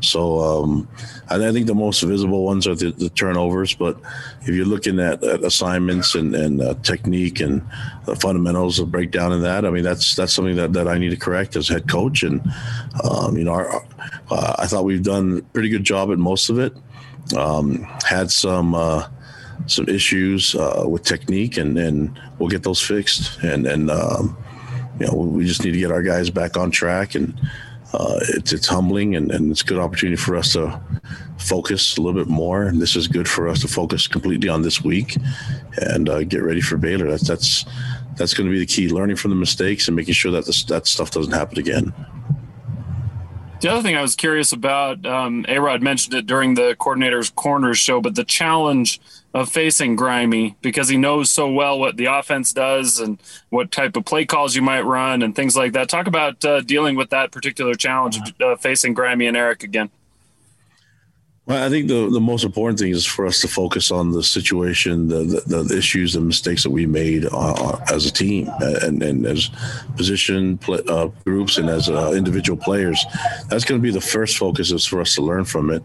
[0.00, 0.88] So um,
[1.28, 3.74] I, think the most visible ones are the, the turnovers.
[3.74, 3.98] But
[4.42, 7.62] if you're looking at, at assignments and, and uh, technique and
[8.06, 11.10] the fundamentals of breakdown in that, I mean that's that's something that, that I need
[11.10, 12.22] to correct as head coach.
[12.22, 12.40] And
[13.04, 13.84] um, you know, our,
[14.30, 16.74] uh, I thought we've done a pretty good job at most of it.
[17.36, 18.74] Um, had some.
[18.74, 19.08] Uh,
[19.66, 23.42] some issues uh, with technique, and, and we'll get those fixed.
[23.42, 24.36] And and um,
[24.98, 27.38] you know, we just need to get our guys back on track, and
[27.92, 30.80] uh, it's it's humbling, and, and it's a good opportunity for us to
[31.38, 32.64] focus a little bit more.
[32.64, 35.16] And this is good for us to focus completely on this week
[35.76, 37.08] and uh, get ready for Baylor.
[37.10, 37.64] That's that's
[38.16, 40.64] that's going to be the key: learning from the mistakes and making sure that this,
[40.64, 41.94] that stuff doesn't happen again.
[43.60, 47.76] The other thing I was curious about, um, Arod mentioned it during the coordinator's corners
[47.76, 49.00] show, but the challenge
[49.34, 53.18] of facing Grimy because he knows so well what the offense does and
[53.50, 55.88] what type of play calls you might run and things like that.
[55.88, 59.90] Talk about uh, dealing with that particular challenge of uh, facing Grimy and Eric again.
[61.48, 64.22] Well, I think the, the most important thing is for us to focus on the
[64.22, 68.50] situation, the the, the issues, the mistakes that we made uh, uh as a team
[68.60, 69.48] and, and as
[69.96, 73.02] position play, uh, groups and as uh, individual players.
[73.48, 75.82] That's going to be the first focus is for us to learn from it.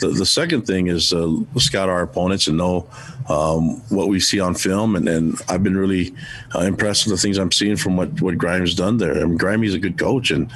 [0.00, 2.86] The, the second thing is uh, scout our opponents and know
[3.28, 4.96] um, what we see on film.
[4.96, 6.14] And, and I've been really
[6.54, 9.16] uh, impressed with the things I'm seeing from what, what Grimes done there.
[9.16, 10.30] I mean, Grimey's a good coach.
[10.30, 10.50] And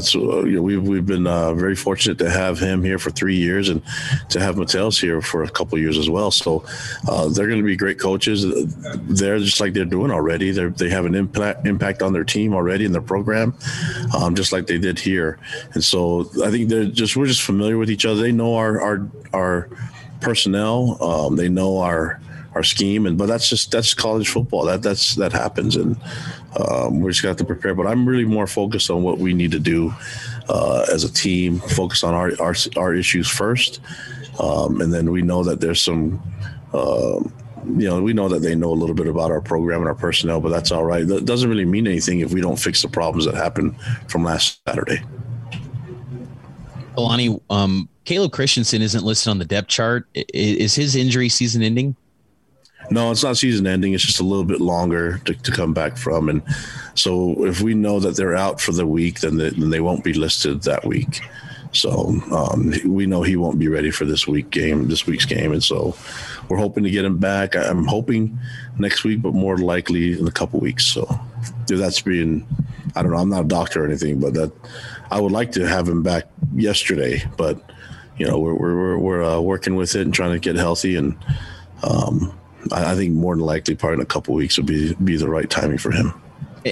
[0.00, 3.68] so you know, we've, we've been very fortunate to have him here for three years
[3.68, 3.82] and
[4.30, 6.30] to have Mateos here for a couple years as well.
[6.30, 6.64] So
[7.08, 8.44] uh, they're going to be great coaches.
[9.02, 10.50] They're just like they're doing already.
[10.50, 13.54] They they have an impact impact on their team already in their program,
[14.16, 15.38] um, just like they did here.
[15.72, 18.20] And so I think they're just we're just familiar with each other.
[18.20, 19.68] They know our our our
[20.24, 21.02] personnel.
[21.02, 22.20] Um, they know our
[22.54, 25.96] our scheme and but that's just that's college football that that's that happens and
[26.56, 29.50] um, we just got to prepare but i'm really more focused on what we need
[29.50, 29.92] to do
[30.48, 33.80] uh, as a team, focus on our our, our issues first,
[34.38, 36.22] um, and then we know that there's some.
[36.72, 37.20] Uh,
[37.78, 39.94] you know, we know that they know a little bit about our program and our
[39.94, 41.06] personnel, but that's all right.
[41.06, 43.74] That doesn't really mean anything if we don't fix the problems that happened
[44.06, 45.02] from last Saturday.
[46.94, 50.06] Kalani, um, Caleb Christensen isn't listed on the depth chart.
[50.14, 51.96] Is his injury season ending?
[52.90, 53.94] No, it's not season ending.
[53.94, 56.28] It's just a little bit longer to, to come back from.
[56.28, 56.42] And
[56.94, 60.04] so if we know that they're out for the week, then they, then they won't
[60.04, 61.20] be listed that week.
[61.72, 65.50] So um, we know he won't be ready for this week game, this week's game,
[65.50, 65.96] and so
[66.48, 67.56] we're hoping to get him back.
[67.56, 68.38] I'm hoping
[68.78, 70.86] next week, but more likely in a couple weeks.
[70.86, 71.08] So
[71.68, 72.46] if that's being,
[72.94, 74.52] I don't know, I'm not a doctor or anything, but that
[75.10, 77.60] I would like to have him back yesterday, but
[78.16, 81.16] you know we're we're we're uh, working with it and trying to get healthy, and
[81.82, 82.38] um,
[82.72, 85.28] I, I think more than likely, probably in a couple weeks would be be the
[85.28, 86.12] right timing for him.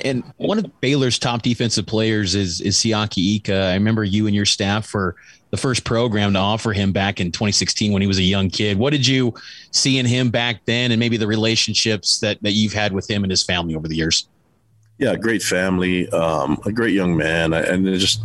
[0.05, 3.55] And one of Baylor's top defensive players is is Siaki Ika.
[3.55, 5.17] I remember you and your staff were
[5.51, 8.79] the first program to offer him back in 2016 when he was a young kid.
[8.79, 9.35] What did you
[9.71, 13.25] see in him back then, and maybe the relationships that that you've had with him
[13.25, 14.29] and his family over the years?
[14.99, 18.23] Yeah, great family, um, a great young man, and just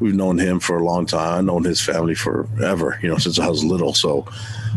[0.00, 1.38] we've known him for a long time.
[1.38, 3.94] I've known his family forever, you know, since I was little.
[3.94, 4.26] So.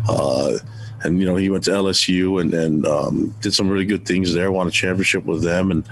[0.07, 0.57] Uh,
[1.03, 4.34] and you know he went to LSU and and um, did some really good things
[4.34, 4.51] there.
[4.51, 5.84] Won a championship with them and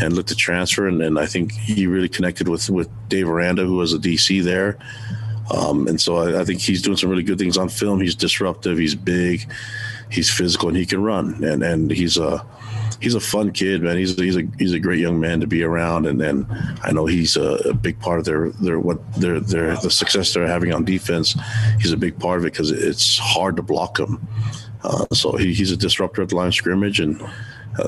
[0.00, 0.86] and looked to transfer.
[0.86, 4.42] And, and I think he really connected with with Dave Aranda, who was a DC
[4.42, 4.78] there.
[5.50, 8.00] Um, and so I, I, think he's doing some really good things on film.
[8.00, 8.78] He's disruptive.
[8.78, 9.50] He's big.
[10.10, 11.42] He's physical, and he can run.
[11.44, 12.44] And and he's a
[13.00, 13.96] he's a fun kid, man.
[13.96, 16.06] He's he's a he's a great young man to be around.
[16.06, 16.46] And then
[16.82, 20.32] I know he's a, a big part of their their what their their the success
[20.32, 21.36] they're having on defense.
[21.80, 24.26] He's a big part of it because it's hard to block him.
[24.84, 27.28] Uh, so he, he's a disruptor at the line of scrimmage and uh,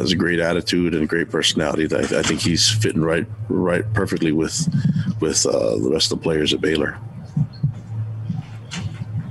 [0.01, 1.87] has a great attitude and a great personality.
[1.87, 4.69] That I, I think he's fitting right right perfectly with
[5.21, 6.99] with uh, the rest of the players at Baylor.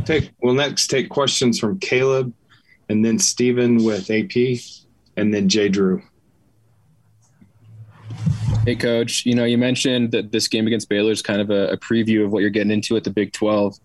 [0.06, 2.34] Take we'll next take questions from Caleb,
[2.90, 4.60] and then Stephen with AP,
[5.18, 6.02] and then Jay Drew.
[8.66, 9.26] Hey, coach.
[9.26, 12.24] You know, you mentioned that this game against Baylor is kind of a, a, preview
[12.24, 13.78] of what you're getting into at the Big 12.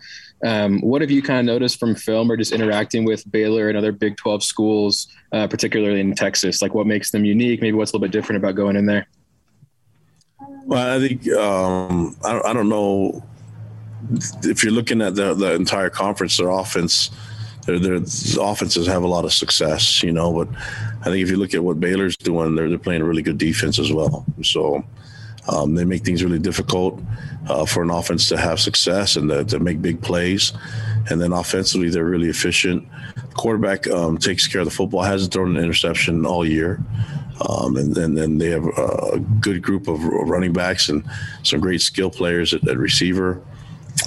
[0.47, 3.77] Um, what have you kind of noticed from film or just interacting with Baylor and
[3.77, 6.63] other Big 12 schools, uh, particularly in Texas?
[6.63, 7.61] Like, what makes them unique?
[7.61, 9.09] Maybe what's a little bit different about going in there?
[10.65, 13.25] Well, I think um, I, I don't know
[14.45, 17.11] if you're looking at the, the entire conference, their offense–
[17.69, 17.97] their, their
[18.41, 20.33] offenses have a lot of success, you know.
[20.33, 20.49] But
[21.01, 23.79] I think if you look at what Baylor's doing, they're they're playing really good defense
[23.79, 24.25] as well.
[24.43, 24.85] So
[25.49, 27.01] Um, they make things really difficult
[27.49, 30.53] uh, for an offense to have success and to, to, make big plays.
[31.09, 32.87] And then offensively, they're really efficient.
[33.33, 35.03] Quarterback um, takes care of the football.
[35.03, 36.81] Hasn't thrown an interception all year.
[37.49, 41.03] Um, and then they have a good group of running backs and
[41.45, 43.41] some great skill players at, at receiver.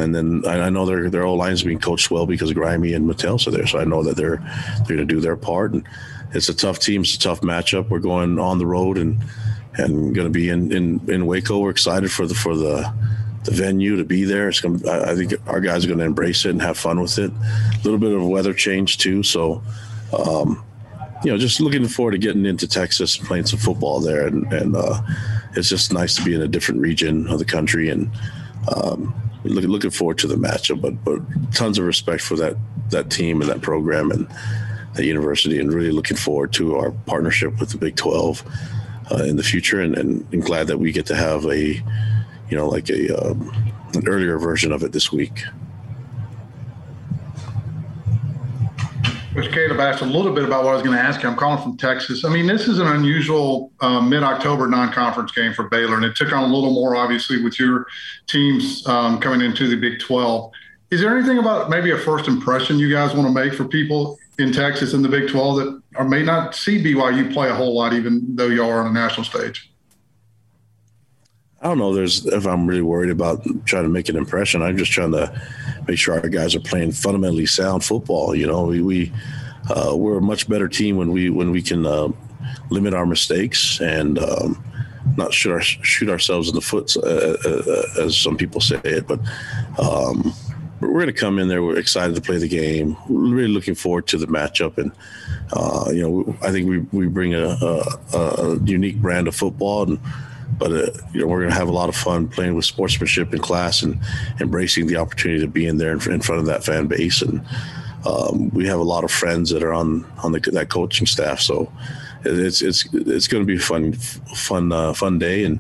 [0.02, 3.48] And then I, know their their O line's being coached well because Grimey and Mateos
[3.48, 4.38] are there, so I know that they're
[4.78, 5.74] they're going to do their part.
[5.74, 5.88] And
[6.34, 7.90] it's a tough team, it's a tough matchup.
[7.90, 9.24] We're going on the road and
[9.76, 11.60] and going to be in, in in Waco.
[11.60, 12.92] We're excited for the for the
[13.44, 14.50] the venue to be there.
[14.50, 17.18] It's going I think our guys are going to embrace it and have fun with
[17.18, 17.32] it.
[17.32, 19.64] A little bit of weather change too, so.
[20.18, 20.64] Um,
[21.24, 24.52] you know, just looking forward to getting into Texas and playing some football there, and,
[24.52, 25.02] and uh,
[25.56, 28.10] it's just nice to be in a different region of the country, and
[28.76, 29.14] um,
[29.44, 30.82] looking looking forward to the matchup.
[30.82, 31.22] But but
[31.54, 32.56] tons of respect for that
[32.90, 34.28] that team and that program and
[34.96, 38.44] that university, and really looking forward to our partnership with the Big Twelve
[39.12, 41.82] uh, in the future, and, and, and, glad that we get to have a
[42.50, 43.52] you know like a um,
[43.94, 45.44] an earlier version of it this week.
[49.34, 51.30] Which Caleb asked a little bit about what I was going to ask you.
[51.30, 52.26] I'm calling from Texas.
[52.26, 56.34] I mean, this is an unusual uh, mid-October non-conference game for Baylor, and it took
[56.34, 57.88] on a little more, obviously, with your
[58.28, 60.52] teams um, coming into the Big 12.
[60.92, 64.20] Is there anything about maybe a first impression you guys want to make for people
[64.38, 67.74] in Texas in the Big 12 that or may not see BYU play a whole
[67.74, 69.71] lot, even though you are on a national stage?
[71.62, 71.94] I don't know.
[71.94, 74.64] There's if I'm really worried about trying to make an impression.
[74.64, 75.42] I'm just trying to
[75.88, 78.34] make sure our guys are playing fundamentally sound football.
[78.34, 79.14] You know, we, we
[79.70, 82.08] uh, we're a much better team when we when we can uh,
[82.72, 84.64] limit our mistakes and um,
[85.18, 89.08] not shoot our, shoot ourselves in the foot, uh, uh, as some people say it.
[89.08, 89.20] But
[89.78, 90.34] um,
[90.80, 91.62] we're going to come in there.
[91.62, 92.98] We're excited to play the game.
[93.08, 94.92] We're really looking forward to the matchup, and
[95.54, 99.84] uh, you know, I think we we bring a, a, a unique brand of football
[99.84, 100.00] and
[100.58, 103.34] but uh, you know we're going to have a lot of fun playing with sportsmanship
[103.34, 104.00] in class and
[104.40, 107.22] embracing the opportunity to be in there in, front of that fan base.
[107.22, 107.46] And
[108.06, 111.40] um, we have a lot of friends that are on on the, that coaching staff.
[111.40, 111.72] So
[112.24, 115.44] it's it's it's going to be a fun fun uh, fun day.
[115.44, 115.60] And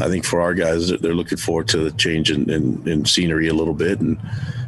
[0.00, 3.48] I think for our guys they're looking forward to the change in, in, in scenery
[3.48, 4.00] a little bit.
[4.00, 4.18] And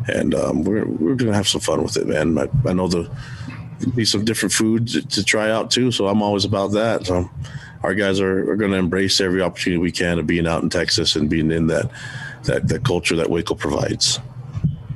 [0.09, 2.38] and um, we're we're going to have some fun with it man.
[2.38, 3.11] I, I know the
[3.94, 5.90] be some different foods to, to try out too.
[5.90, 7.07] So I'm always about that.
[7.07, 7.30] So
[7.85, 10.70] our guys are, are going to embrace every opportunity we can of being out in
[10.70, 11.91] Texas and being in that
[12.45, 14.20] that, that culture that Waco provides.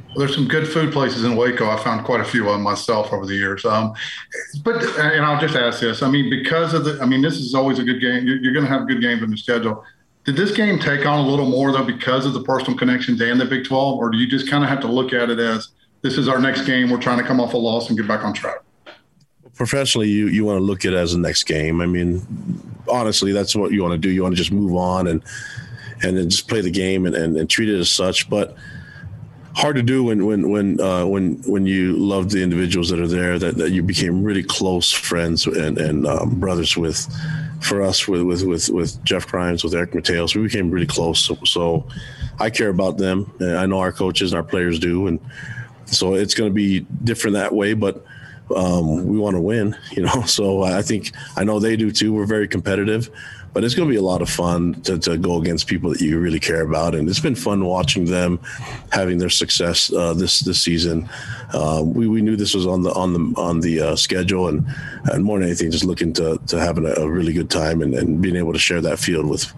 [0.09, 1.69] Well, there's some good food places in Waco.
[1.69, 3.65] I found quite a few of them myself over the years.
[3.65, 3.93] Um,
[4.65, 7.55] but and I'll just ask this: I mean, because of the, I mean, this is
[7.55, 8.27] always a good game.
[8.27, 9.85] You're, you're going to have good games in the schedule.
[10.25, 13.41] Did this game take on a little more though because of the personal connections and
[13.41, 15.69] the Big 12, or do you just kind of have to look at it as
[16.03, 16.91] this is our next game?
[16.91, 18.59] We're trying to come off a loss and get back on track
[19.59, 21.83] professionally you you want to look at as the next game.
[21.83, 22.23] I mean,
[22.89, 24.09] honestly, that's what you want to do.
[24.09, 25.23] You want to just move on and
[26.03, 28.31] and then just play the game and, and, and treat it as such.
[28.31, 28.57] But
[29.55, 33.09] hard to do when when when uh, when when you love the individuals that are
[33.09, 37.07] there that, that you became really close friends and and um, brothers with.
[37.61, 41.19] For us, with with with with Jeff Grimes, with Eric Mateos, we became really close.
[41.19, 41.89] So, so
[42.39, 43.33] I care about them.
[43.41, 45.19] I know our coaches and our players do, and
[45.85, 47.75] so it's going to be different that way.
[47.75, 48.05] But
[48.55, 50.23] um, we want to win, you know.
[50.27, 52.13] So I think I know they do too.
[52.13, 53.11] We're very competitive,
[53.53, 56.01] but it's going to be a lot of fun to, to go against people that
[56.01, 58.39] you really care about, and it's been fun watching them
[58.93, 61.09] having their success uh, this this season.
[61.53, 64.67] Uh, we, we knew this was on the on the on the uh, schedule, and
[65.13, 67.95] and more than anything, just looking to to having a, a really good time and,
[67.95, 69.53] and being able to share that field with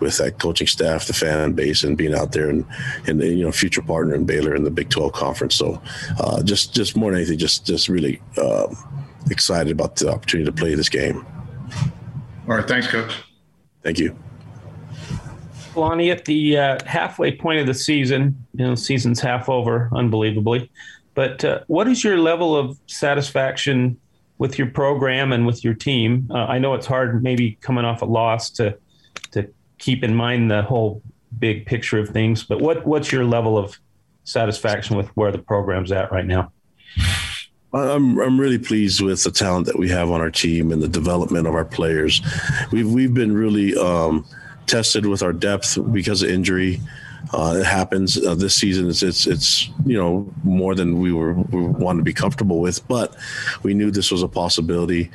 [0.00, 2.64] with that coaching staff, the fan base, and being out there and
[3.06, 5.56] and you know future partner in Baylor in the Big 12 conference.
[5.56, 5.80] So
[6.20, 8.76] uh, just just more than anything, just just really um,
[9.30, 11.26] excited about the opportunity to play this game.
[12.48, 13.14] All right, thanks, coach.
[13.82, 14.16] Thank you.
[15.74, 20.70] Lonnie, at the uh, halfway point of the season, you know, season's half over, unbelievably.
[21.14, 23.98] But uh, what is your level of satisfaction
[24.38, 26.28] with your program and with your team?
[26.30, 28.76] Uh, I know it's hard, maybe coming off a loss, to
[29.32, 31.02] to keep in mind the whole
[31.38, 32.44] big picture of things.
[32.44, 33.78] But what what's your level of
[34.24, 36.52] satisfaction with where the program's at right now?
[37.74, 40.88] I'm I'm really pleased with the talent that we have on our team and the
[40.88, 42.20] development of our players.
[42.70, 44.26] We've we've been really um,
[44.66, 46.80] tested with our depth because of injury.
[47.32, 48.90] Uh, it happens uh, this season.
[48.90, 52.86] It's, it's it's you know more than we were we wanted to be comfortable with,
[52.88, 53.16] but
[53.62, 55.10] we knew this was a possibility,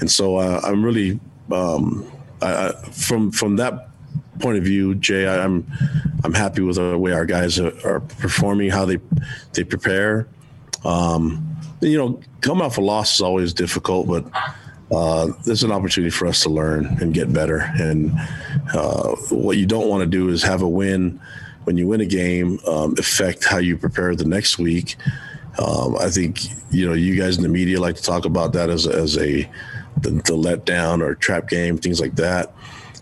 [0.00, 1.18] and so uh, I'm really
[1.50, 2.10] um,
[2.42, 3.88] I, from from that
[4.40, 5.66] point of view, Jay, I, I'm
[6.22, 8.98] I'm happy with the way our guys are, are performing, how they
[9.54, 10.28] they prepare.
[10.84, 11.53] Um,
[11.84, 14.24] you know, coming off a loss is always difficult, but
[14.94, 17.70] uh, there's an opportunity for us to learn and get better.
[17.78, 18.12] And
[18.72, 21.20] uh, what you don't want to do is have a win
[21.64, 24.96] when you win a game um, affect how you prepare the next week.
[25.58, 28.70] Um, I think you know you guys in the media like to talk about that
[28.70, 29.48] as as a
[29.98, 32.52] the, the letdown or trap game, things like that.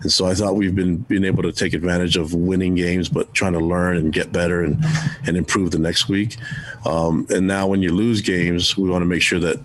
[0.03, 3.33] And so I thought we've been being able to take advantage of winning games, but
[3.35, 4.85] trying to learn and get better and
[5.27, 6.37] and improve the next week.
[6.85, 9.59] Um, and now when you lose games, we want to make sure that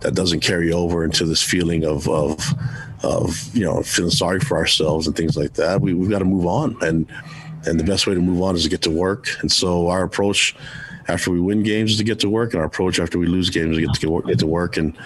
[0.00, 2.38] that doesn't carry over into this feeling of of
[3.02, 5.80] of you know feeling sorry for ourselves and things like that.
[5.80, 7.06] We, we've got to move on, and
[7.66, 9.28] and the best way to move on is to get to work.
[9.40, 10.54] And so our approach
[11.08, 13.50] after we win games is to get to work, and our approach after we lose
[13.50, 14.76] games is to get to work, get to work.
[14.76, 14.96] And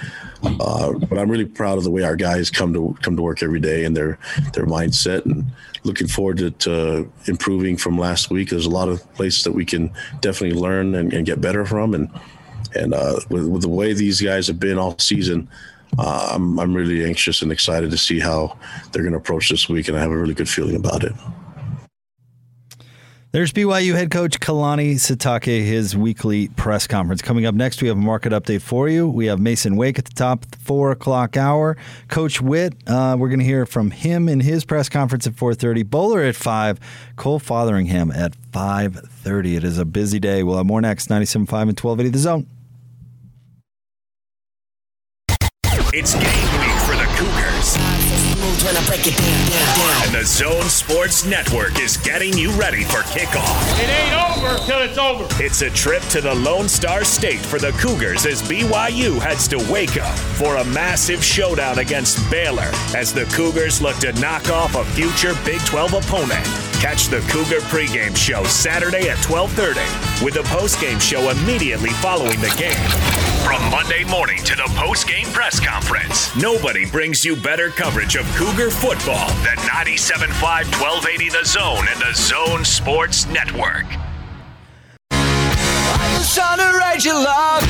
[0.43, 3.43] uh, but I'm really proud of the way our guys come to come to work
[3.43, 4.19] every day and their
[4.55, 5.45] their mindset, and
[5.85, 8.51] looking forward to, to improving from last week.
[8.51, 9.91] There's a lot of places that we can
[10.21, 12.11] definitely learn and, and get better from, and
[12.75, 15.49] and uh, with, with the way these guys have been all season.
[15.99, 18.59] Uh, I'm, I'm really anxious and excited to see how
[18.93, 21.13] they're going to approach this week, and I have a really good feeling about it.
[23.31, 27.21] There's BYU head coach Kalani Sitake, his weekly press conference.
[27.21, 29.07] Coming up next, we have a market update for you.
[29.07, 31.77] We have Mason Wake at the top the four o'clock hour.
[32.09, 35.85] Coach Witt, uh, we're going to hear from him in his press conference at 4.30.
[35.85, 36.81] Bowler at 5.
[37.17, 39.59] Cole Fotheringham at 5.30.
[39.59, 40.43] It is a busy day.
[40.43, 42.47] We'll have more next, 97.5 and 1280 The Zone.
[45.93, 46.48] It's game
[50.05, 53.81] And the Zone Sports Network is getting you ready for kickoff.
[53.81, 55.27] It ain't over till it's over.
[55.43, 59.59] It's a trip to the Lone Star State for the Cougars as BYU heads to
[59.71, 60.05] Waco
[60.35, 65.35] for a massive showdown against Baylor as the Cougars look to knock off a future
[65.45, 66.45] Big 12 opponent.
[66.81, 72.55] Catch the Cougar pregame show Saturday at 12:30 with a postgame show immediately following the
[72.59, 73.28] game.
[73.49, 78.27] From Monday morning to the post game press conference, nobody brings you better coverage of
[78.37, 80.29] Cougar football than 97.5
[80.79, 83.87] 1280 The Zone and the Zone Sports Network.
[85.13, 87.63] I just trying to write you love.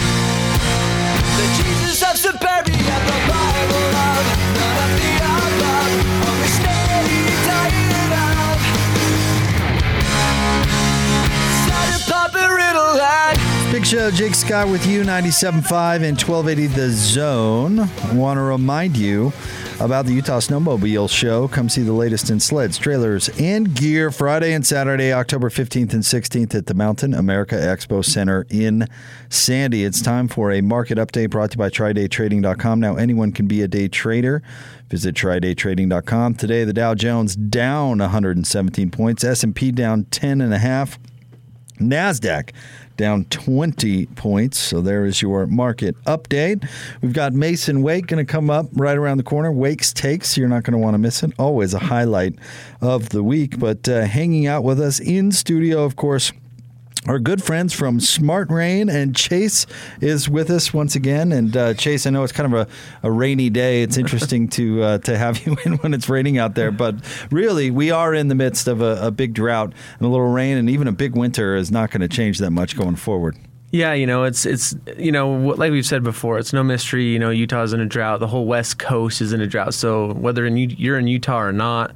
[1.39, 2.75] The Jesus of suburbia,
[13.89, 17.79] Show, Jake Scott with you, 97.5 and 1280 The Zone.
[17.81, 19.33] I want to remind you
[19.81, 21.49] about the Utah Snowmobile Show.
[21.49, 26.03] Come see the latest in sleds, trailers, and gear Friday and Saturday, October 15th and
[26.03, 28.87] 16th at the Mountain America Expo Center in
[29.31, 29.85] Sandy.
[29.85, 32.81] It's time for a market update brought to you by TryDayTrading.com.
[32.81, 34.43] Now, anyone can be a day trader.
[34.91, 36.35] Visit TryDayTrading.com.
[36.35, 40.99] Today, the Dow Jones down 117 points, S&P down 10 and a half.
[41.81, 42.51] NASDAQ
[42.99, 44.59] down 20 points.
[44.59, 46.69] So there is your market update.
[47.01, 49.51] We've got Mason Wake going to come up right around the corner.
[49.51, 51.33] Wake's Takes, you're not going to want to miss it.
[51.39, 52.35] Always a highlight
[52.83, 53.59] of the week.
[53.59, 56.33] But uh, hanging out with us in studio, of course,
[57.07, 59.67] our good friends from Smart Rain and Chase
[60.01, 61.33] is with us once again.
[61.33, 63.83] And uh, Chase, I know it's kind of a, a rainy day.
[63.83, 66.97] It's interesting to uh, to have you in when it's raining out there, but
[67.31, 70.57] really, we are in the midst of a, a big drought and a little rain,
[70.57, 73.37] and even a big winter is not going to change that much going forward.
[73.71, 77.05] Yeah, you know, it's it's you know, like we've said before, it's no mystery.
[77.05, 78.21] You know, Utah's in a drought.
[78.21, 79.75] The whole West Coast is in a drought.
[79.75, 81.95] So whether in, you're in Utah or not,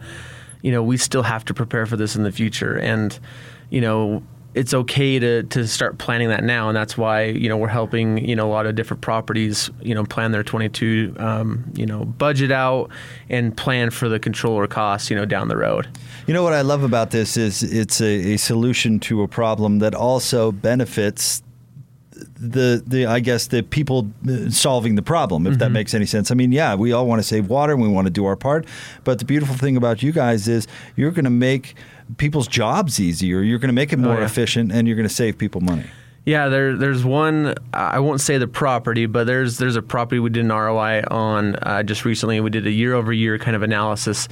[0.61, 2.79] you know, we still have to prepare for this in the future.
[2.79, 3.19] And
[3.71, 4.23] you know,
[4.55, 8.19] it's okay to to start planning that now, and that's why you know we're helping
[8.19, 12.05] you know a lot of different properties you know plan their 22 um, you know
[12.05, 12.91] budget out
[13.29, 15.89] and plan for the controller costs you know down the road.
[16.27, 19.79] You know what I love about this is it's a, a solution to a problem
[19.79, 21.43] that also benefits
[22.43, 25.61] the the I guess the people uh, solving the problem, if mm-hmm.
[25.61, 26.31] that makes any sense.
[26.31, 28.37] I mean, yeah, we all want to save water and we want to do our
[28.37, 28.67] part,
[29.05, 31.75] but the beautiful thing about you guys is you're going to make
[32.17, 33.43] people's jobs easier.
[33.43, 34.25] You're going to make it more oh, yeah.
[34.25, 35.85] efficient, and you're going to save people money.
[36.25, 37.55] Yeah, there, there's one.
[37.73, 41.57] I won't say the property, but there's there's a property we did an ROI on
[41.57, 42.41] uh, just recently.
[42.41, 44.29] We did a year over year kind of analysis,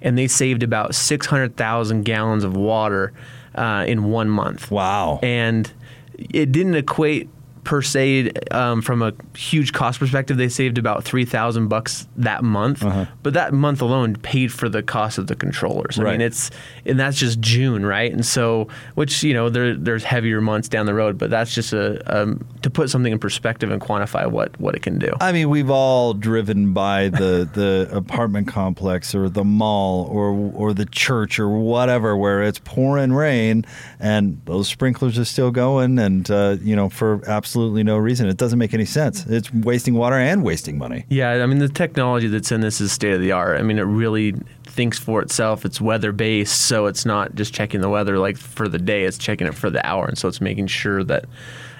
[0.00, 3.12] and they saved about six hundred thousand gallons of water
[3.54, 4.70] uh, in one month.
[4.70, 5.20] Wow!
[5.22, 5.70] And
[6.18, 7.28] it didn't equate
[7.64, 12.84] per se um, from a huge cost perspective they saved about 3000 bucks that month
[12.84, 13.06] uh-huh.
[13.22, 16.08] but that month alone paid for the cost of the controllers right.
[16.08, 16.50] i mean it's
[16.84, 20.86] and that's just june right and so which you know there, there's heavier months down
[20.86, 24.58] the road but that's just a um, to put something in perspective and quantify what
[24.60, 29.28] what it can do i mean we've all driven by the the apartment complex or
[29.28, 33.64] the mall or or the church or whatever where it's pouring rain
[33.98, 38.26] and those sprinklers are still going and uh, you know for absolutely absolutely no reason.
[38.26, 39.24] It doesn't make any sense.
[39.26, 41.04] It's wasting water and wasting money.
[41.08, 43.60] Yeah, I mean the technology that's in this is state of the art.
[43.60, 44.32] I mean it really
[44.64, 45.64] thinks for itself.
[45.64, 49.04] It's weather based, so it's not just checking the weather like for the day.
[49.04, 51.26] It's checking it for the hour, and so it's making sure that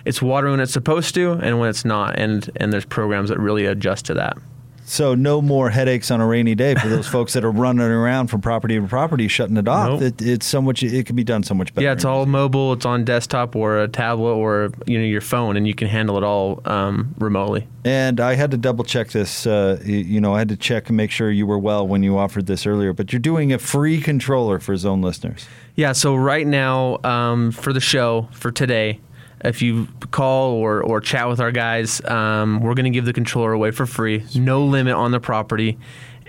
[0.04, 2.16] it's water when it's supposed to and when it's not.
[2.16, 4.38] And and there's programs that really adjust to that.
[4.86, 8.28] So no more headaches on a rainy day for those folks that are running around
[8.28, 10.00] from property to property shutting it off.
[10.00, 10.02] Nope.
[10.02, 10.82] It, it's so much.
[10.82, 11.86] It can be done so much better.
[11.86, 12.72] Yeah, it's all mobile.
[12.74, 16.18] It's on desktop or a tablet or you know your phone, and you can handle
[16.18, 17.66] it all um, remotely.
[17.84, 19.46] And I had to double check this.
[19.46, 22.18] Uh, you know, I had to check and make sure you were well when you
[22.18, 22.92] offered this earlier.
[22.92, 25.46] But you're doing a free controller for Zone listeners.
[25.76, 29.00] Yeah, so right now um, for the show for today,
[29.44, 33.12] if you call or, or chat with our guys, um, we're going to give the
[33.12, 35.78] controller away for free, no limit on the property,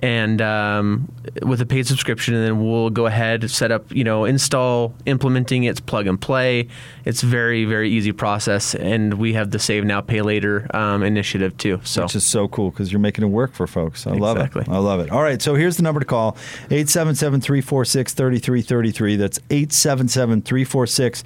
[0.04, 1.10] and um,
[1.42, 2.34] with a paid subscription.
[2.36, 6.68] And then we'll go ahead, set up, you know, install, implementing it's plug and play.
[7.06, 11.56] It's very very easy process, and we have the save now pay later um, initiative
[11.58, 11.80] too.
[11.86, 14.06] So Which is so cool because you're making it work for folks.
[14.06, 14.64] I love Exactly.
[14.64, 14.70] it.
[14.70, 15.12] I love it.
[15.12, 16.36] All right, so here's the number to call
[16.66, 19.16] 877 346 3333.
[19.16, 21.24] That's 877 346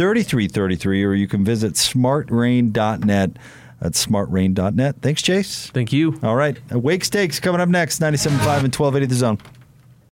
[0.00, 3.36] 3333, or you can visit smartrain.net.
[3.82, 4.96] That's smartrain.net.
[5.02, 5.68] Thanks, Chase.
[5.74, 6.18] Thank you.
[6.22, 9.38] All right, Wake's Takes coming up next 97.5 and 1280 The Zone.